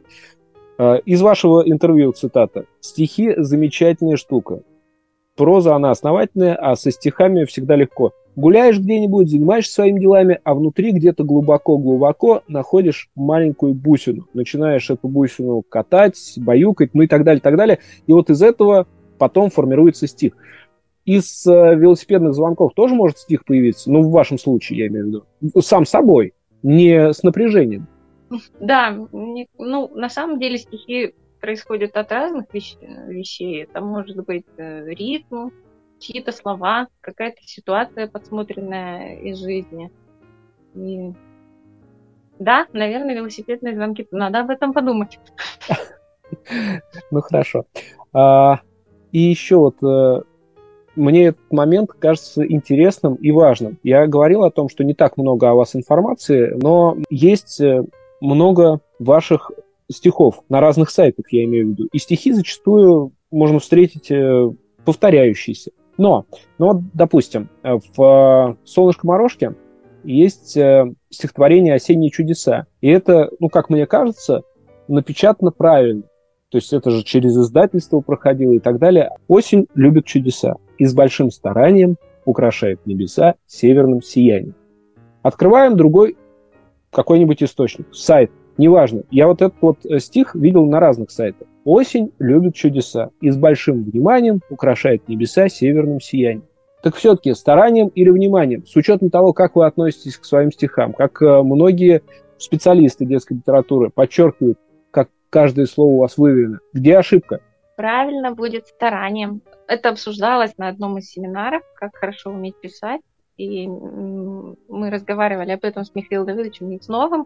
Из 1.06 1.22
вашего 1.22 1.62
интервью 1.62 2.12
цитата. 2.12 2.66
«Стихи– 2.80 3.36
замечательная 3.38 4.18
штука. 4.18 4.64
Проза, 5.36 5.76
она 5.76 5.92
основательная, 5.92 6.56
а 6.56 6.76
со 6.76 6.90
стихами 6.90 7.46
всегда 7.46 7.76
легко. 7.76 8.14
Гуляешь 8.36 8.80
где-нибудь, 8.80 9.30
занимаешься 9.30 9.74
своими 9.74 10.00
делами, 10.00 10.40
а 10.44 10.56
внутри 10.56 10.92
где-то 10.92 11.24
глубоко-глубоко 11.24 12.42
находишь 12.48 13.12
маленькую 13.14 13.76
бусину. 13.76 14.26
Начинаешь 14.34 14.90
эту 14.90 15.08
бусину 15.08 15.62
катать, 15.62 16.34
баюкать, 16.38 16.96
ну 16.96 17.04
и 17.04 17.08
так 17.08 17.24
далее, 17.24 17.42
так 17.42 17.58
далее. 17.58 17.78
И 18.08 18.14
вот 18.14 18.32
из 18.32 18.42
этого 18.42 18.88
потом 19.20 19.52
формируется 19.52 20.08
стих 20.08 20.34
из 21.06 21.46
э, 21.48 21.76
велосипедных 21.76 22.34
звонков 22.34 22.74
тоже 22.74 22.94
может 22.94 23.18
стих 23.18 23.46
появиться? 23.46 23.92
Ну, 23.92 24.02
в 24.04 24.12
вашем 24.12 24.38
случае, 24.38 24.80
я 24.80 24.88
имею 24.88 25.06
в 25.06 25.08
виду. 25.08 25.62
Сам 25.62 25.86
собой, 25.86 26.34
не 26.64 27.14
с 27.14 27.24
напряжением. 27.24 27.88
Да, 28.60 28.96
не, 29.12 29.50
ну, 29.58 29.90
на 29.94 30.10
самом 30.10 30.40
деле 30.40 30.58
стихи 30.58 31.14
происходят 31.42 31.98
от 31.98 32.12
разных 32.12 32.54
вещ, 32.54 32.76
вещей. 32.80 33.64
Это 33.64 33.82
может 33.82 34.24
быть 34.26 34.46
э, 34.58 34.86
ритм, 34.86 35.50
чьи-то 36.00 36.32
слова, 36.32 36.88
какая-то 37.02 37.42
ситуация, 37.44 38.08
подсмотренная 38.08 39.18
из 39.18 39.40
жизни. 39.40 39.92
И... 40.76 41.14
Да, 42.40 42.68
наверное, 42.74 43.16
велосипедные 43.16 43.76
звонки. 43.76 44.08
Надо 44.12 44.42
об 44.42 44.50
этом 44.50 44.74
подумать. 44.74 45.20
Ну, 47.12 47.20
хорошо. 47.20 47.66
А, 48.14 48.62
и 49.12 49.20
еще 49.20 49.58
вот 49.58 49.84
э, 49.84 50.22
мне 50.96 51.28
этот 51.28 51.52
момент 51.52 51.92
кажется 51.94 52.46
интересным 52.46 53.16
и 53.16 53.32
важным. 53.32 53.80
Я 53.84 54.08
говорил 54.08 54.44
о 54.44 54.52
том, 54.52 54.70
что 54.70 54.84
не 54.84 54.94
так 54.94 55.18
много 55.18 55.50
о 55.50 55.56
вас 55.56 55.76
информации, 55.76 56.54
но 56.62 56.98
есть 57.10 57.62
э, 57.62 57.84
много 58.20 58.82
ваших 59.00 59.52
стихов 59.90 60.44
на 60.50 60.60
разных 60.60 60.90
сайтах, 60.90 61.26
я 61.32 61.44
имею 61.46 61.68
в 61.68 61.70
виду. 61.70 61.88
И 61.92 61.98
стихи 61.98 62.34
зачастую 62.34 63.14
можно 63.32 63.60
встретить 63.60 64.12
э, 64.12 64.52
повторяющиеся. 64.86 65.72
Но, 65.98 66.26
но 66.58 66.82
допустим, 66.94 67.50
э, 67.64 67.78
в 67.96 68.58
«Солнышко 68.64 69.08
морожке» 69.08 69.56
есть 70.04 70.58
стихотворение 71.12 71.76
«Осенние 71.76 72.10
чудеса». 72.10 72.66
И 72.82 72.90
это, 72.90 73.30
ну, 73.40 73.50
как 73.50 73.70
мне 73.70 73.86
кажется, 73.86 74.42
напечатано 74.88 75.52
правильно. 75.52 76.04
То 76.50 76.58
есть 76.58 76.74
это 76.74 76.90
же 76.90 77.04
через 77.04 77.38
издательство 77.38 78.02
проходило 78.02 78.52
и 78.52 78.60
так 78.60 78.78
далее. 78.78 79.12
Осень 79.28 79.68
любит 79.74 80.06
чудеса 80.06 80.56
и 80.82 80.86
с 80.86 80.96
большим 80.96 81.30
старанием 81.30 81.98
украшает 82.26 82.88
небеса 82.88 83.36
северным 83.46 84.02
сиянием. 84.02 84.56
Открываем 85.22 85.78
другой 85.78 86.18
какой-нибудь 86.90 87.44
источник, 87.44 87.86
сайт, 87.94 88.32
неважно. 88.58 89.04
Я 89.12 89.28
вот 89.28 89.44
этот 89.44 89.62
вот 89.62 89.86
э, 89.86 90.00
стих 90.00 90.34
видел 90.34 90.66
на 90.66 90.80
разных 90.80 91.12
сайтах. 91.12 91.48
Осень 91.66 92.14
любит 92.18 92.56
чудеса 92.56 93.12
и 93.22 93.30
с 93.30 93.38
большим 93.38 93.84
вниманием 93.84 94.42
украшает 94.50 95.08
небеса 95.08 95.50
северным 95.50 96.02
сиянием. 96.02 96.48
Так 96.82 96.96
все-таки 96.96 97.36
старанием 97.36 97.90
или 97.90 98.10
вниманием, 98.10 98.66
с 98.66 98.76
учетом 98.76 99.12
того, 99.12 99.34
как 99.34 99.56
вы 99.56 99.68
относитесь 99.68 100.18
к 100.18 100.26
своим 100.26 100.52
стихам, 100.52 100.94
как 100.94 101.22
э, 101.22 101.44
многие 101.44 102.02
специалисты 102.40 103.06
детской 103.06 103.34
литературы 103.34 103.92
подчеркивают, 103.92 104.58
как 104.90 105.10
каждое 105.30 105.68
слово 105.68 105.92
у 105.92 106.00
вас 106.00 106.18
выверено. 106.18 106.58
Где 106.74 106.98
ошибка? 106.98 107.42
Правильно 107.82 108.32
будет 108.32 108.68
старанием. 108.68 109.42
Это 109.66 109.90
обсуждалось 109.90 110.56
на 110.60 110.68
одном 110.68 111.00
из 111.00 111.10
семинаров, 111.10 111.64
как 111.74 111.96
хорошо 111.96 112.30
уметь 112.30 112.56
писать. 112.62 113.02
И 113.38 113.68
мы 113.68 114.92
разговаривали 114.92 115.50
об 115.50 115.64
этом 115.64 115.84
с 115.84 115.96
Михаилом 115.96 116.28
Давидовичем 116.28 116.70
Яцновым, 116.70 117.26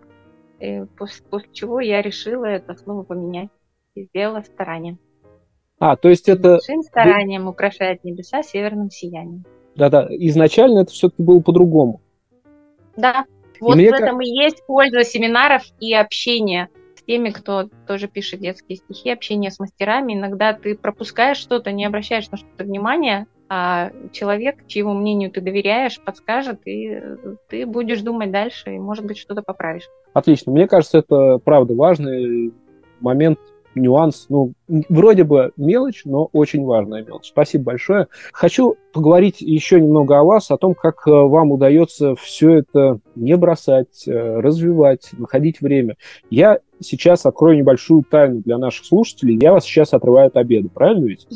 после, 0.98 1.26
после 1.30 1.50
чего 1.52 1.82
я 1.82 2.02
решила 2.02 2.46
это 2.46 2.74
слово 2.76 3.04
поменять 3.04 3.50
и 3.96 4.04
сделала 4.04 4.44
старанием. 4.44 4.98
А, 5.78 5.98
то 5.98 6.08
есть 6.08 6.30
это... 6.30 6.52
Большим 6.52 6.84
старанием 6.84 7.50
украшает 7.50 8.06
небеса 8.06 8.41
северным 8.41 8.89
сиянием. 8.89 9.44
Да-да, 9.76 10.08
изначально 10.10 10.84
это 10.84 10.91
все-таки 10.91 11.22
было 11.22 11.41
по-другому. 11.41 12.00
Да, 12.96 13.26
вот 13.60 13.76
и 13.76 13.89
в 13.89 13.94
этом 13.94 14.22
и 14.22 14.28
есть 14.30 14.65
польза 14.65 15.04
семинаров 15.04 15.63
и 15.82 15.94
общения 15.94 16.70
теми, 17.06 17.30
кто 17.30 17.70
тоже 17.88 18.08
пишет 18.08 18.39
детские 18.39 18.78
стихи, 18.78 19.10
общение 19.10 19.52
с 19.52 19.60
мастерами. 19.60 20.13
Иногда 20.13 20.54
ты 20.54 20.76
пропускаешь 20.76 21.38
что-то, 21.38 21.72
не 21.72 21.86
обращаешь 21.86 22.30
на 22.32 22.38
что-то 22.38 22.63
внимания, 22.63 23.28
а 23.48 23.91
человек, 24.12 24.65
чьему 24.68 24.94
мнению 24.94 25.32
ты 25.32 25.41
доверяешь, 25.41 26.00
подскажет, 26.04 26.65
и 26.65 27.00
ты 27.50 27.65
будешь 27.65 28.02
думать 28.02 28.32
дальше, 28.32 28.76
и, 28.76 28.80
может 28.80 29.06
быть, 29.06 29.18
что-то 29.18 29.44
поправишь. 29.44 29.88
Отлично. 30.13 30.52
Мне 30.52 30.68
кажется, 30.68 31.00
это 31.00 31.38
правда 31.38 31.76
важный 31.76 32.54
момент 33.00 33.39
нюанс, 33.76 34.26
ну, 34.30 34.54
вроде 34.90 35.24
бы 35.24 35.52
мелочь, 35.58 36.04
но 36.06 36.30
очень 36.32 36.64
важная 36.64 37.04
мелочь. 37.04 37.28
Спасибо 37.28 37.66
большое. 37.66 38.08
Хочу 38.32 38.76
поговорить 38.94 39.42
еще 39.42 39.80
немного 39.80 40.20
о 40.20 40.24
вас, 40.24 40.52
о 40.52 40.58
том, 40.58 40.74
как 40.74 41.08
э, 41.08 41.12
вам 41.12 41.52
удается 41.52 42.16
все 42.16 42.56
это 42.56 43.00
не 43.16 43.36
бросать, 43.38 44.08
э, 44.08 44.40
развивать, 44.40 45.10
находить 45.14 45.62
время. 45.62 45.98
Я 46.30 46.60
сейчас 46.80 47.26
открою 47.26 47.58
небольшую 47.58 48.04
тайну 48.04 48.42
для 48.42 48.58
наших 48.58 48.86
слушателей. 48.86 49.38
Я 49.38 49.54
вас 49.54 49.66
сейчас 49.66 49.94
отрываю 49.94 50.28
от 50.28 50.38
обеда, 50.38 50.70
правильно 50.74 51.06
ведь? 51.06 51.28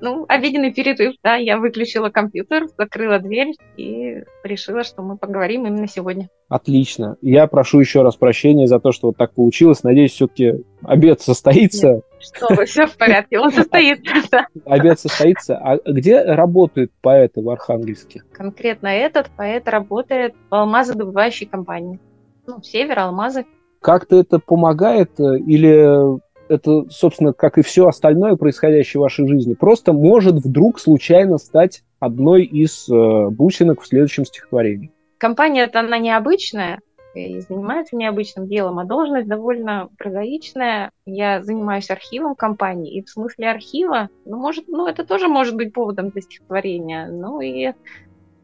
Ну, 0.00 0.24
обеденный 0.28 0.72
перерыв, 0.72 1.14
да, 1.22 1.36
я 1.36 1.58
выключила 1.58 2.08
компьютер, 2.10 2.66
закрыла 2.76 3.18
дверь 3.18 3.54
и 3.76 4.22
решила, 4.44 4.84
что 4.84 5.02
мы 5.02 5.16
поговорим 5.16 5.66
именно 5.66 5.88
сегодня. 5.88 6.28
Отлично. 6.48 7.16
Я 7.20 7.46
прошу 7.46 7.80
еще 7.80 8.02
раз 8.02 8.16
прощения 8.16 8.66
за 8.66 8.80
то, 8.80 8.92
что 8.92 9.08
вот 9.08 9.16
так 9.16 9.34
получилось. 9.34 9.82
Надеюсь, 9.82 10.12
все-таки 10.12 10.64
обед 10.82 11.20
состоится. 11.20 11.88
Нет, 11.88 12.04
что 12.20 12.54
вы, 12.54 12.64
все 12.66 12.86
в 12.86 12.96
порядке, 12.96 13.38
он 13.38 13.50
состоится. 13.50 14.46
Обед 14.64 14.98
состоится. 14.98 15.56
А 15.56 15.76
где 15.84 16.22
работают 16.22 16.92
поэты 17.00 17.42
в 17.42 17.50
Архангельске? 17.50 18.22
Конкретно 18.32 18.88
этот 18.88 19.30
поэт 19.36 19.68
работает 19.68 20.34
в 20.50 20.54
алмазодобывающей 20.54 21.46
компании. 21.46 22.00
Ну, 22.46 22.62
Север, 22.62 23.00
алмазы. 23.00 23.44
как-то 23.80 24.16
это 24.16 24.38
помогает 24.38 25.20
э, 25.20 25.38
или 25.38 26.18
это, 26.48 26.86
собственно, 26.90 27.32
как 27.32 27.58
и 27.58 27.62
все 27.62 27.86
остальное 27.86 28.36
происходящее 28.36 29.00
в 29.00 29.02
вашей 29.02 29.26
жизни, 29.28 29.54
просто 29.54 29.92
может 29.92 30.36
вдруг 30.36 30.80
случайно 30.80 31.38
стать 31.38 31.82
одной 32.00 32.44
из 32.44 32.88
э, 32.88 33.28
бусинок 33.30 33.82
в 33.82 33.86
следующем 33.86 34.24
стихотворении? 34.24 34.92
Компания-то 35.18 35.80
она 35.80 35.98
необычная, 35.98 36.80
и 37.14 37.40
занимается 37.40 37.96
необычным 37.96 38.46
делом, 38.46 38.78
а 38.78 38.84
должность 38.84 39.28
довольно 39.28 39.88
прозаичная. 39.98 40.92
Я 41.06 41.42
занимаюсь 41.42 41.90
архивом 41.90 42.34
компании, 42.34 42.94
и 42.94 43.02
в 43.02 43.08
смысле 43.08 43.50
архива, 43.50 44.08
ну, 44.24 44.36
может, 44.36 44.68
ну, 44.68 44.86
это 44.86 45.04
тоже 45.04 45.28
может 45.28 45.56
быть 45.56 45.72
поводом 45.72 46.10
для 46.10 46.22
стихотворения. 46.22 47.08
Ну, 47.08 47.40
и 47.40 47.72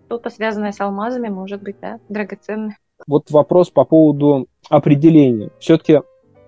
что-то 0.06 0.30
связанное 0.30 0.72
с 0.72 0.80
алмазами, 0.80 1.28
может 1.28 1.62
быть, 1.62 1.76
да, 1.80 1.98
драгоценное. 2.08 2.78
Вот 3.06 3.30
вопрос 3.30 3.70
по 3.70 3.84
поводу 3.84 4.46
определения. 4.68 5.50
Все-таки 5.58 6.00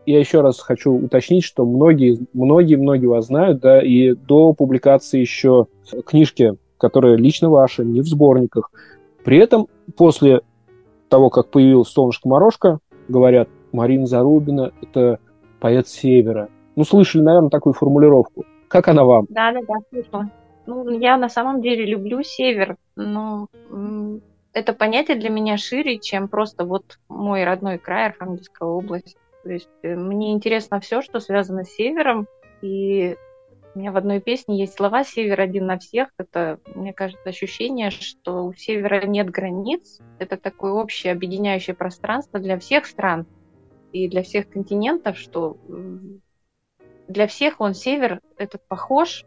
я 0.07 0.19
еще 0.19 0.41
раз 0.41 0.61
хочу 0.61 0.93
уточнить, 0.93 1.45
что 1.45 1.67
многие, 1.67 2.27
многие, 2.33 2.77
многие 2.77 3.07
вас 3.07 3.27
знают, 3.27 3.61
да, 3.61 3.83
и 3.83 4.13
до 4.15 4.53
публикации 4.53 5.21
еще 5.21 5.67
книжки, 6.07 6.57
которые 6.79 7.17
лично 7.17 7.51
ваши, 7.51 7.85
не 7.85 8.01
в 8.01 8.07
сборниках. 8.07 8.71
При 9.25 9.39
этом 9.39 9.67
после 9.97 10.43
того, 11.09 11.31
как 11.31 11.51
появилась 11.51 11.89
«Солнышко-морошка», 11.89 12.79
говорят, 13.09 13.49
Марина 13.73 14.07
Зарубина– 14.07 14.73
это 14.83 15.19
поэт 15.61 15.89
Севера. 15.89 16.49
Ну, 16.77 16.85
слышали, 16.85 17.23
наверное, 17.23 17.51
такую 17.51 17.73
формулировку. 17.73 18.45
Как 18.69 18.89
она 18.89 19.05
вам? 19.05 19.27
Да, 19.29 19.53
да, 19.53 19.61
да, 19.67 19.75
слышала. 19.91 20.31
Ну, 20.67 20.89
я 20.99 21.17
на 21.17 21.29
самом 21.29 21.61
деле 21.63 21.87
люблю 21.87 22.23
Север, 22.23 22.77
но 22.97 23.49
это 24.53 24.73
понятие 24.73 25.17
для 25.17 25.31
меня 25.31 25.57
шире, 25.57 25.99
чем 25.99 26.29
просто 26.29 26.65
вот 26.65 26.99
мой 27.09 27.45
родной 27.45 27.79
край, 27.79 28.07
Архангельская 28.07 28.69
область. 28.69 29.17
То 29.47 29.53
есть 29.53 29.69
э, 29.83 29.95
мне 29.95 30.33
интересно 30.33 30.81
все, 30.81 31.03
что 31.03 31.21
связано 31.21 31.63
с 31.63 31.71
Севером, 31.71 32.27
и 32.63 33.17
у 33.75 33.79
меня 33.79 33.93
в 33.93 33.97
одной 33.97 34.21
песне 34.21 34.59
есть 34.59 34.75
слова 34.75 35.05
«Север 35.05 35.41
один 35.41 35.67
на 35.67 35.79
всех». 35.79 36.09
Это, 36.19 36.59
мне 36.75 36.93
кажется, 36.93 37.29
ощущение, 37.29 37.91
что 37.91 38.45
у 38.45 38.53
Севера 38.55 39.07
нет 39.07 39.31
границ. 39.31 40.01
Это 40.19 40.37
такое 40.37 40.73
общее 40.73 41.13
объединяющее 41.13 41.77
пространство 41.77 42.41
для 42.41 42.59
всех 42.59 42.87
стран 42.87 43.25
и 43.93 44.09
для 44.09 44.25
всех 44.25 44.49
континентов, 44.49 45.17
что 45.17 45.57
для 47.07 47.29
всех 47.29 47.61
он 47.61 47.75
Север 47.75 48.21
этот 48.39 48.67
похож. 48.67 49.25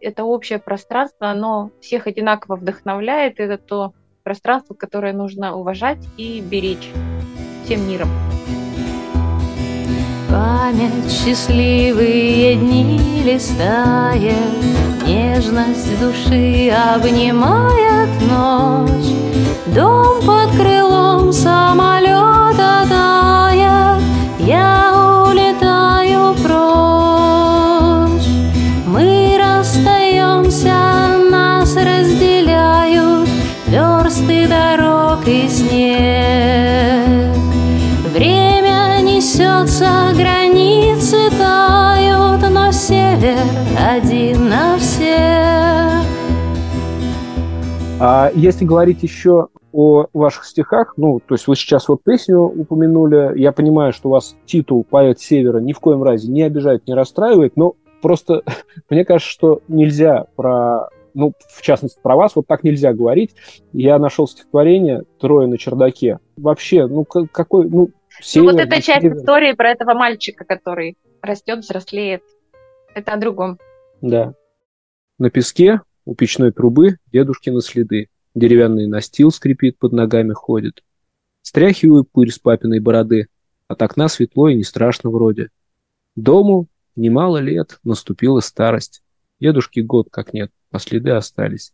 Это 0.00 0.24
общее 0.24 0.58
пространство, 0.58 1.28
оно 1.28 1.70
всех 1.80 2.08
одинаково 2.08 2.56
вдохновляет. 2.56 3.38
Это 3.38 3.58
то 3.58 3.94
пространство, 4.24 4.74
которое 4.74 5.12
нужно 5.12 5.56
уважать 5.56 6.04
и 6.16 6.40
беречь 6.40 6.90
всем 7.64 7.88
миром 7.88 8.08
память 10.44 11.10
счастливые 11.10 12.56
дни 12.56 13.22
листает, 13.24 14.34
Нежность 15.06 15.98
души 16.00 16.70
обнимает 16.70 18.10
ночь, 18.30 19.12
Дом 19.74 20.20
под 20.26 20.50
крылом 20.50 21.32
самолета 21.32 22.84
тает, 22.90 24.02
Я 24.38 24.92
улетаю 25.30 26.34
прочь. 26.42 28.28
Мы 28.86 29.38
расстаемся, 29.38 30.76
нас 31.30 31.74
разделяют 31.74 33.28
Версты 33.66 34.46
дорог 34.46 35.26
и 35.26 35.48
снег. 35.48 35.93
Несется 39.64 40.04
север 42.74 43.38
один 43.78 44.48
на 44.48 44.76
всех. 44.76 46.04
А 48.00 48.30
если 48.34 48.64
говорить 48.64 49.02
еще 49.02 49.48
о 49.72 50.06
ваших 50.12 50.44
стихах, 50.44 50.94
ну, 50.96 51.20
то 51.20 51.34
есть 51.34 51.46
вы 51.46 51.54
сейчас 51.54 51.88
вот 51.88 52.02
песню 52.02 52.40
упомянули, 52.40 53.38
я 53.38 53.52
понимаю, 53.52 53.92
что 53.92 54.08
у 54.08 54.12
вас 54.12 54.36
титул 54.44 54.84
«Поэт 54.84 55.20
Севера» 55.20 55.58
ни 55.58 55.72
в 55.72 55.80
коем 55.80 56.02
разе 56.02 56.30
не 56.30 56.42
обижает, 56.42 56.86
не 56.86 56.94
расстраивает, 56.94 57.56
но 57.56 57.74
просто 58.02 58.42
мне 58.90 59.04
кажется, 59.04 59.30
что 59.30 59.62
нельзя 59.68 60.26
про 60.36 60.88
ну, 61.16 61.32
в 61.48 61.62
частности, 61.62 62.00
про 62.02 62.16
вас 62.16 62.32
вот 62.34 62.48
так 62.48 62.64
нельзя 62.64 62.92
говорить. 62.92 63.36
Я 63.72 64.00
нашел 64.00 64.26
стихотворение 64.26 65.04
«Трое 65.20 65.46
на 65.46 65.58
чердаке». 65.58 66.18
Вообще, 66.36 66.88
ну, 66.88 67.04
какой, 67.04 67.68
ну, 67.70 67.90
север, 68.20 68.46
ну, 68.46 68.52
вот 68.52 68.60
эта 68.60 68.82
часть 68.82 69.04
истории 69.04 69.52
про 69.52 69.70
этого 69.70 69.94
мальчика, 69.94 70.44
который 70.44 70.96
растет, 71.22 71.60
взрослеет. 71.60 72.22
Это 72.94 73.12
о 73.12 73.16
другом. 73.16 73.58
Да. 74.00 74.34
На 75.18 75.30
песке 75.30 75.80
у 76.04 76.14
печной 76.14 76.52
трубы 76.52 76.98
дедушкины 77.12 77.60
следы. 77.60 78.08
Деревянный 78.34 78.86
настил 78.86 79.30
скрипит, 79.30 79.78
под 79.78 79.92
ногами 79.92 80.32
ходит. 80.32 80.82
Стряхиваю 81.42 82.04
пыль 82.04 82.30
с 82.30 82.38
папиной 82.38 82.80
бороды. 82.80 83.28
От 83.68 83.82
окна 83.82 84.08
светло 84.08 84.48
и 84.48 84.54
не 84.54 84.64
страшно 84.64 85.10
вроде. 85.10 85.50
Дому 86.16 86.68
немало 86.96 87.38
лет, 87.38 87.78
наступила 87.84 88.40
старость. 88.40 89.02
Дедушки 89.40 89.80
год 89.80 90.08
как 90.10 90.32
нет, 90.32 90.50
а 90.70 90.78
следы 90.78 91.10
остались. 91.10 91.72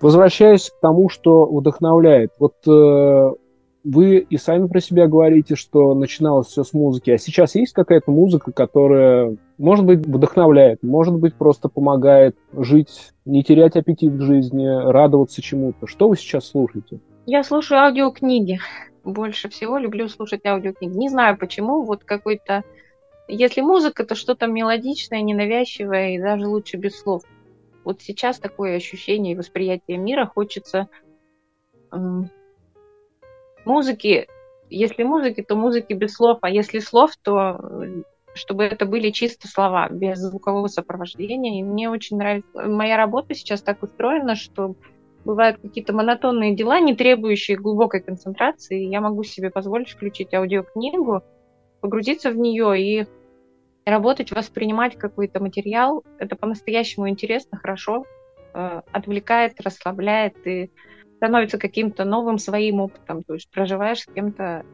Возвращаясь 0.00 0.70
к 0.70 0.80
тому, 0.80 1.08
что 1.08 1.46
вдохновляет. 1.46 2.32
Вот 2.38 2.56
э, 2.66 3.30
вы 3.84 4.18
и 4.18 4.36
сами 4.36 4.66
про 4.66 4.80
себя 4.80 5.06
говорите, 5.06 5.54
что 5.54 5.94
начиналось 5.94 6.48
все 6.48 6.64
с 6.64 6.72
музыки, 6.72 7.10
а 7.10 7.18
сейчас 7.18 7.54
есть 7.54 7.72
какая-то 7.72 8.10
музыка, 8.10 8.52
которая, 8.52 9.36
может 9.56 9.84
быть, 9.84 10.06
вдохновляет, 10.06 10.82
может 10.82 11.14
быть, 11.14 11.34
просто 11.34 11.68
помогает 11.68 12.36
жить, 12.52 13.12
не 13.24 13.42
терять 13.42 13.76
аппетит 13.76 14.12
в 14.12 14.20
жизни, 14.20 14.66
радоваться 14.66 15.42
чему-то. 15.42 15.86
Что 15.86 16.08
вы 16.08 16.16
сейчас 16.16 16.46
слушаете? 16.46 17.00
Я 17.26 17.44
слушаю 17.44 17.80
аудиокниги. 17.80 18.58
Больше 19.04 19.48
всего 19.48 19.78
люблю 19.78 20.08
слушать 20.08 20.44
аудиокниги. 20.44 20.96
Не 20.96 21.08
знаю 21.08 21.38
почему, 21.38 21.82
вот 21.82 22.04
какой-то... 22.04 22.64
Если 23.26 23.60
музыка, 23.60 24.04
то 24.04 24.14
что-то 24.14 24.46
мелодичное, 24.46 25.20
ненавязчивое 25.20 26.14
и 26.14 26.18
даже 26.18 26.46
лучше 26.46 26.78
без 26.78 26.98
слов. 26.98 27.22
Вот 27.84 28.00
сейчас 28.00 28.38
такое 28.38 28.76
ощущение 28.76 29.34
и 29.34 29.36
восприятие 29.36 29.98
мира 29.98 30.26
хочется 30.26 30.88
музыки, 33.68 34.26
если 34.70 35.02
музыки, 35.04 35.42
то 35.42 35.54
музыки 35.54 35.92
без 35.92 36.14
слов, 36.14 36.38
а 36.42 36.50
если 36.50 36.80
слов, 36.80 37.12
то 37.22 37.58
э, 37.60 38.02
чтобы 38.34 38.64
это 38.64 38.86
были 38.86 39.10
чисто 39.10 39.48
слова, 39.48 39.88
без 39.88 40.18
звукового 40.18 40.68
сопровождения. 40.68 41.60
И 41.60 41.64
мне 41.64 41.90
очень 41.90 42.16
нравится, 42.16 42.48
моя 42.54 42.96
работа 42.96 43.34
сейчас 43.34 43.62
так 43.62 43.82
устроена, 43.82 44.34
что 44.34 44.74
бывают 45.24 45.58
какие-то 45.60 45.92
монотонные 45.92 46.54
дела, 46.54 46.80
не 46.80 46.94
требующие 46.94 47.56
глубокой 47.56 48.00
концентрации. 48.00 48.84
Я 48.84 49.00
могу 49.00 49.24
себе 49.24 49.50
позволить 49.50 49.90
включить 49.90 50.32
аудиокнигу, 50.34 51.22
погрузиться 51.80 52.30
в 52.30 52.36
нее 52.36 52.80
и 52.80 53.06
работать, 53.84 54.32
воспринимать 54.32 54.96
какой-то 54.96 55.40
материал. 55.40 56.04
Это 56.18 56.36
по-настоящему 56.36 57.08
интересно, 57.08 57.58
хорошо, 57.58 58.04
э, 58.54 58.82
отвлекает, 58.92 59.60
расслабляет 59.60 60.46
и 60.46 60.70
становится 61.18 61.58
каким-то 61.58 62.04
новым 62.04 62.38
своим 62.38 62.80
опытом, 62.80 63.24
то 63.24 63.34
есть 63.34 63.50
проживаешь 63.50 64.02
с 64.02 64.06
кем-то 64.06 64.64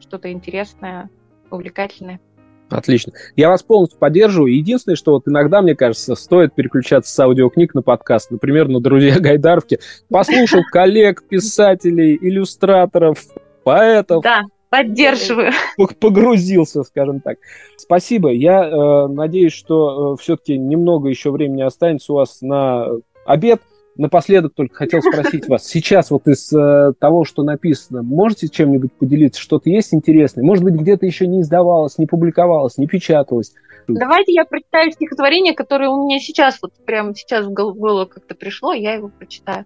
что-то 0.00 0.30
интересное, 0.30 1.08
увлекательное. 1.50 2.20
Отлично. 2.68 3.12
Я 3.36 3.48
вас 3.48 3.62
полностью 3.62 3.98
поддерживаю. 3.98 4.54
Единственное, 4.54 4.96
что 4.96 5.12
вот 5.12 5.26
иногда, 5.26 5.62
мне 5.62 5.74
кажется, 5.74 6.14
стоит 6.14 6.54
переключаться 6.54 7.12
с 7.12 7.18
аудиокниг 7.18 7.74
на 7.74 7.80
подкаст. 7.82 8.30
Например, 8.30 8.68
на 8.68 8.80
«Друзья 8.80 9.18
Гайдаровки». 9.18 9.80
Послушал 10.10 10.62
коллег, 10.70 11.26
писателей, 11.26 12.18
иллюстраторов, 12.20 13.18
поэтов. 13.64 14.22
Да, 14.22 14.42
поддерживаю. 14.68 15.52
Погрузился, 16.00 16.82
скажем 16.82 17.20
так. 17.20 17.38
Спасибо. 17.76 18.30
Я 18.30 18.64
э, 18.64 19.06
надеюсь, 19.08 19.52
что 19.52 20.14
э, 20.14 20.22
все-таки 20.22 20.58
немного 20.58 21.08
еще 21.08 21.30
времени 21.30 21.62
останется 21.62 22.12
у 22.12 22.16
вас 22.16 22.42
на 22.42 22.88
обед– 23.24 23.62
Напоследок 23.96 24.54
только 24.54 24.74
хотел 24.74 25.00
спросить 25.02 25.48
вас, 25.48 25.66
сейчас 25.66 26.10
вот 26.10 26.26
из 26.26 26.52
э, 26.52 26.92
того, 26.98 27.24
что 27.24 27.44
написано, 27.44 28.02
можете 28.02 28.48
чем-нибудь 28.48 28.92
поделиться? 28.92 29.40
Что-то 29.40 29.70
есть 29.70 29.94
интересное? 29.94 30.42
Может 30.42 30.64
быть, 30.64 30.74
где-то 30.74 31.06
еще 31.06 31.28
не 31.28 31.42
издавалось, 31.42 31.98
не 31.98 32.06
публиковалось, 32.06 32.76
не 32.76 32.88
печаталось? 32.88 33.52
Давайте 33.86 34.32
я 34.32 34.44
прочитаю 34.44 34.90
стихотворение, 34.90 35.54
которое 35.54 35.90
у 35.90 36.04
меня 36.04 36.18
сейчас, 36.18 36.58
вот 36.60 36.72
прямо 36.84 37.14
сейчас 37.14 37.46
в 37.46 37.52
голову 37.52 38.08
как-то 38.08 38.34
пришло, 38.34 38.72
я 38.72 38.94
его 38.94 39.08
прочитаю. 39.08 39.64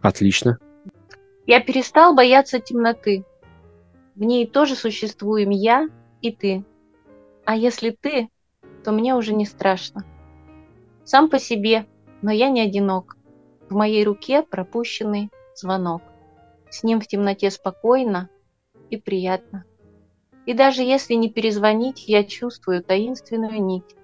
Отлично. 0.00 0.58
Я 1.46 1.60
перестал 1.60 2.14
бояться 2.14 2.58
темноты. 2.58 3.24
В 4.16 4.22
ней 4.22 4.46
тоже 4.46 4.74
существуем 4.74 5.50
я 5.50 5.88
и 6.20 6.32
ты. 6.32 6.64
А 7.44 7.56
если 7.56 7.90
ты, 7.90 8.28
то 8.84 8.92
мне 8.92 9.14
уже 9.14 9.34
не 9.34 9.46
страшно. 9.46 10.04
Сам 11.04 11.28
по 11.28 11.38
себе, 11.38 11.86
но 12.22 12.30
я 12.30 12.48
не 12.48 12.60
одинок. 12.60 13.16
В 13.72 13.74
моей 13.74 14.04
руке 14.04 14.42
пропущенный 14.42 15.30
звонок. 15.54 16.02
С 16.68 16.82
ним 16.82 17.00
в 17.00 17.06
темноте 17.06 17.50
спокойно, 17.50 18.28
и 18.90 18.98
приятно. 18.98 19.64
И 20.44 20.52
даже 20.52 20.82
если 20.82 21.14
не 21.14 21.30
перезвонить, 21.30 22.06
я 22.06 22.22
чувствую 22.22 22.84
таинственную 22.84 23.64
нить 23.64 23.96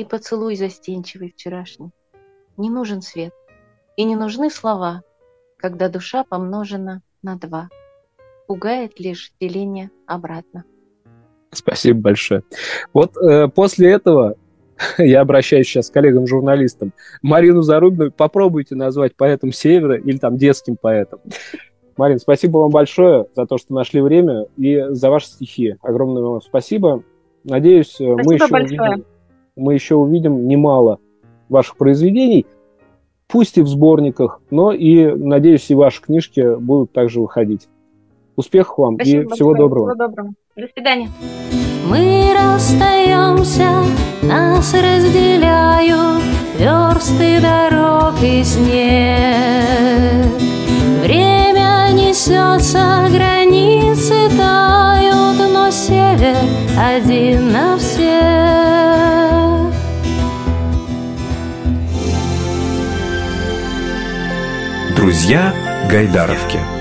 и 0.00 0.04
поцелуй 0.04 0.56
застенчивый 0.56 1.30
вчерашний. 1.30 1.92
Не 2.56 2.68
нужен 2.68 3.00
свет 3.00 3.32
и 3.96 4.02
не 4.02 4.16
нужны 4.16 4.50
слова, 4.50 5.04
когда 5.56 5.88
душа 5.88 6.24
помножена 6.24 7.00
на 7.22 7.36
два. 7.36 7.68
Пугает 8.48 8.98
лишь 8.98 9.32
деление 9.38 9.92
обратно. 10.08 10.64
Спасибо 11.52 12.00
большое. 12.00 12.42
Вот 12.92 13.16
э, 13.18 13.46
после 13.46 13.92
этого 13.92 14.34
я 14.98 15.20
обращаюсь 15.20 15.66
сейчас 15.66 15.90
к 15.90 15.94
коллегам-журналистам, 15.94 16.92
Марину 17.22 17.62
Зарубину 17.62 18.10
попробуйте 18.10 18.74
назвать 18.74 19.16
поэтом 19.16 19.52
Севера 19.52 19.96
или 19.96 20.18
там 20.18 20.36
детским 20.36 20.76
поэтом. 20.80 21.20
Марин, 21.96 22.18
спасибо 22.18 22.58
вам 22.58 22.70
большое 22.70 23.26
за 23.34 23.46
то, 23.46 23.56
что 23.56 23.72
нашли 23.72 24.02
время 24.02 24.46
и 24.58 24.84
за 24.90 25.10
ваши 25.10 25.28
стихи. 25.28 25.76
Огромное 25.80 26.22
вам 26.22 26.42
спасибо. 26.42 27.02
Надеюсь, 27.44 27.92
спасибо 27.92 28.22
мы 28.24 28.34
еще, 28.34 28.54
увидим, 28.54 29.04
мы 29.56 29.74
еще 29.74 29.94
увидим 29.94 30.48
немало 30.48 30.98
ваших 31.48 31.76
произведений, 31.76 32.44
пусть 33.28 33.56
и 33.56 33.62
в 33.62 33.68
сборниках, 33.68 34.40
но 34.50 34.72
и, 34.72 35.06
надеюсь, 35.06 35.70
и 35.70 35.74
ваши 35.74 36.02
книжки 36.02 36.56
будут 36.58 36.92
также 36.92 37.20
выходить. 37.20 37.68
Успехов 38.34 38.78
вам 38.78 38.96
спасибо 38.96 39.22
и 39.22 39.24
большое. 39.24 39.34
всего 39.34 39.54
доброго. 39.54 39.90
Всего 39.90 40.06
доброго. 40.06 40.30
До 40.56 40.68
свидания. 40.74 41.08
Мы 41.88 42.34
расстаемся, 42.34 43.68
нас 44.26 44.72
разделяют 44.72 46.22
версты 46.58 47.40
дорог 47.40 48.20
и 48.22 48.42
снег. 48.42 50.26
Время 51.02 51.90
несется, 51.92 53.06
границы 53.10 54.28
тают, 54.36 55.38
но 55.52 55.70
север 55.70 56.36
один 56.78 57.52
на 57.52 57.78
всех. 57.78 58.06
Друзья 64.96 65.54
Гайдаровки. 65.88 66.75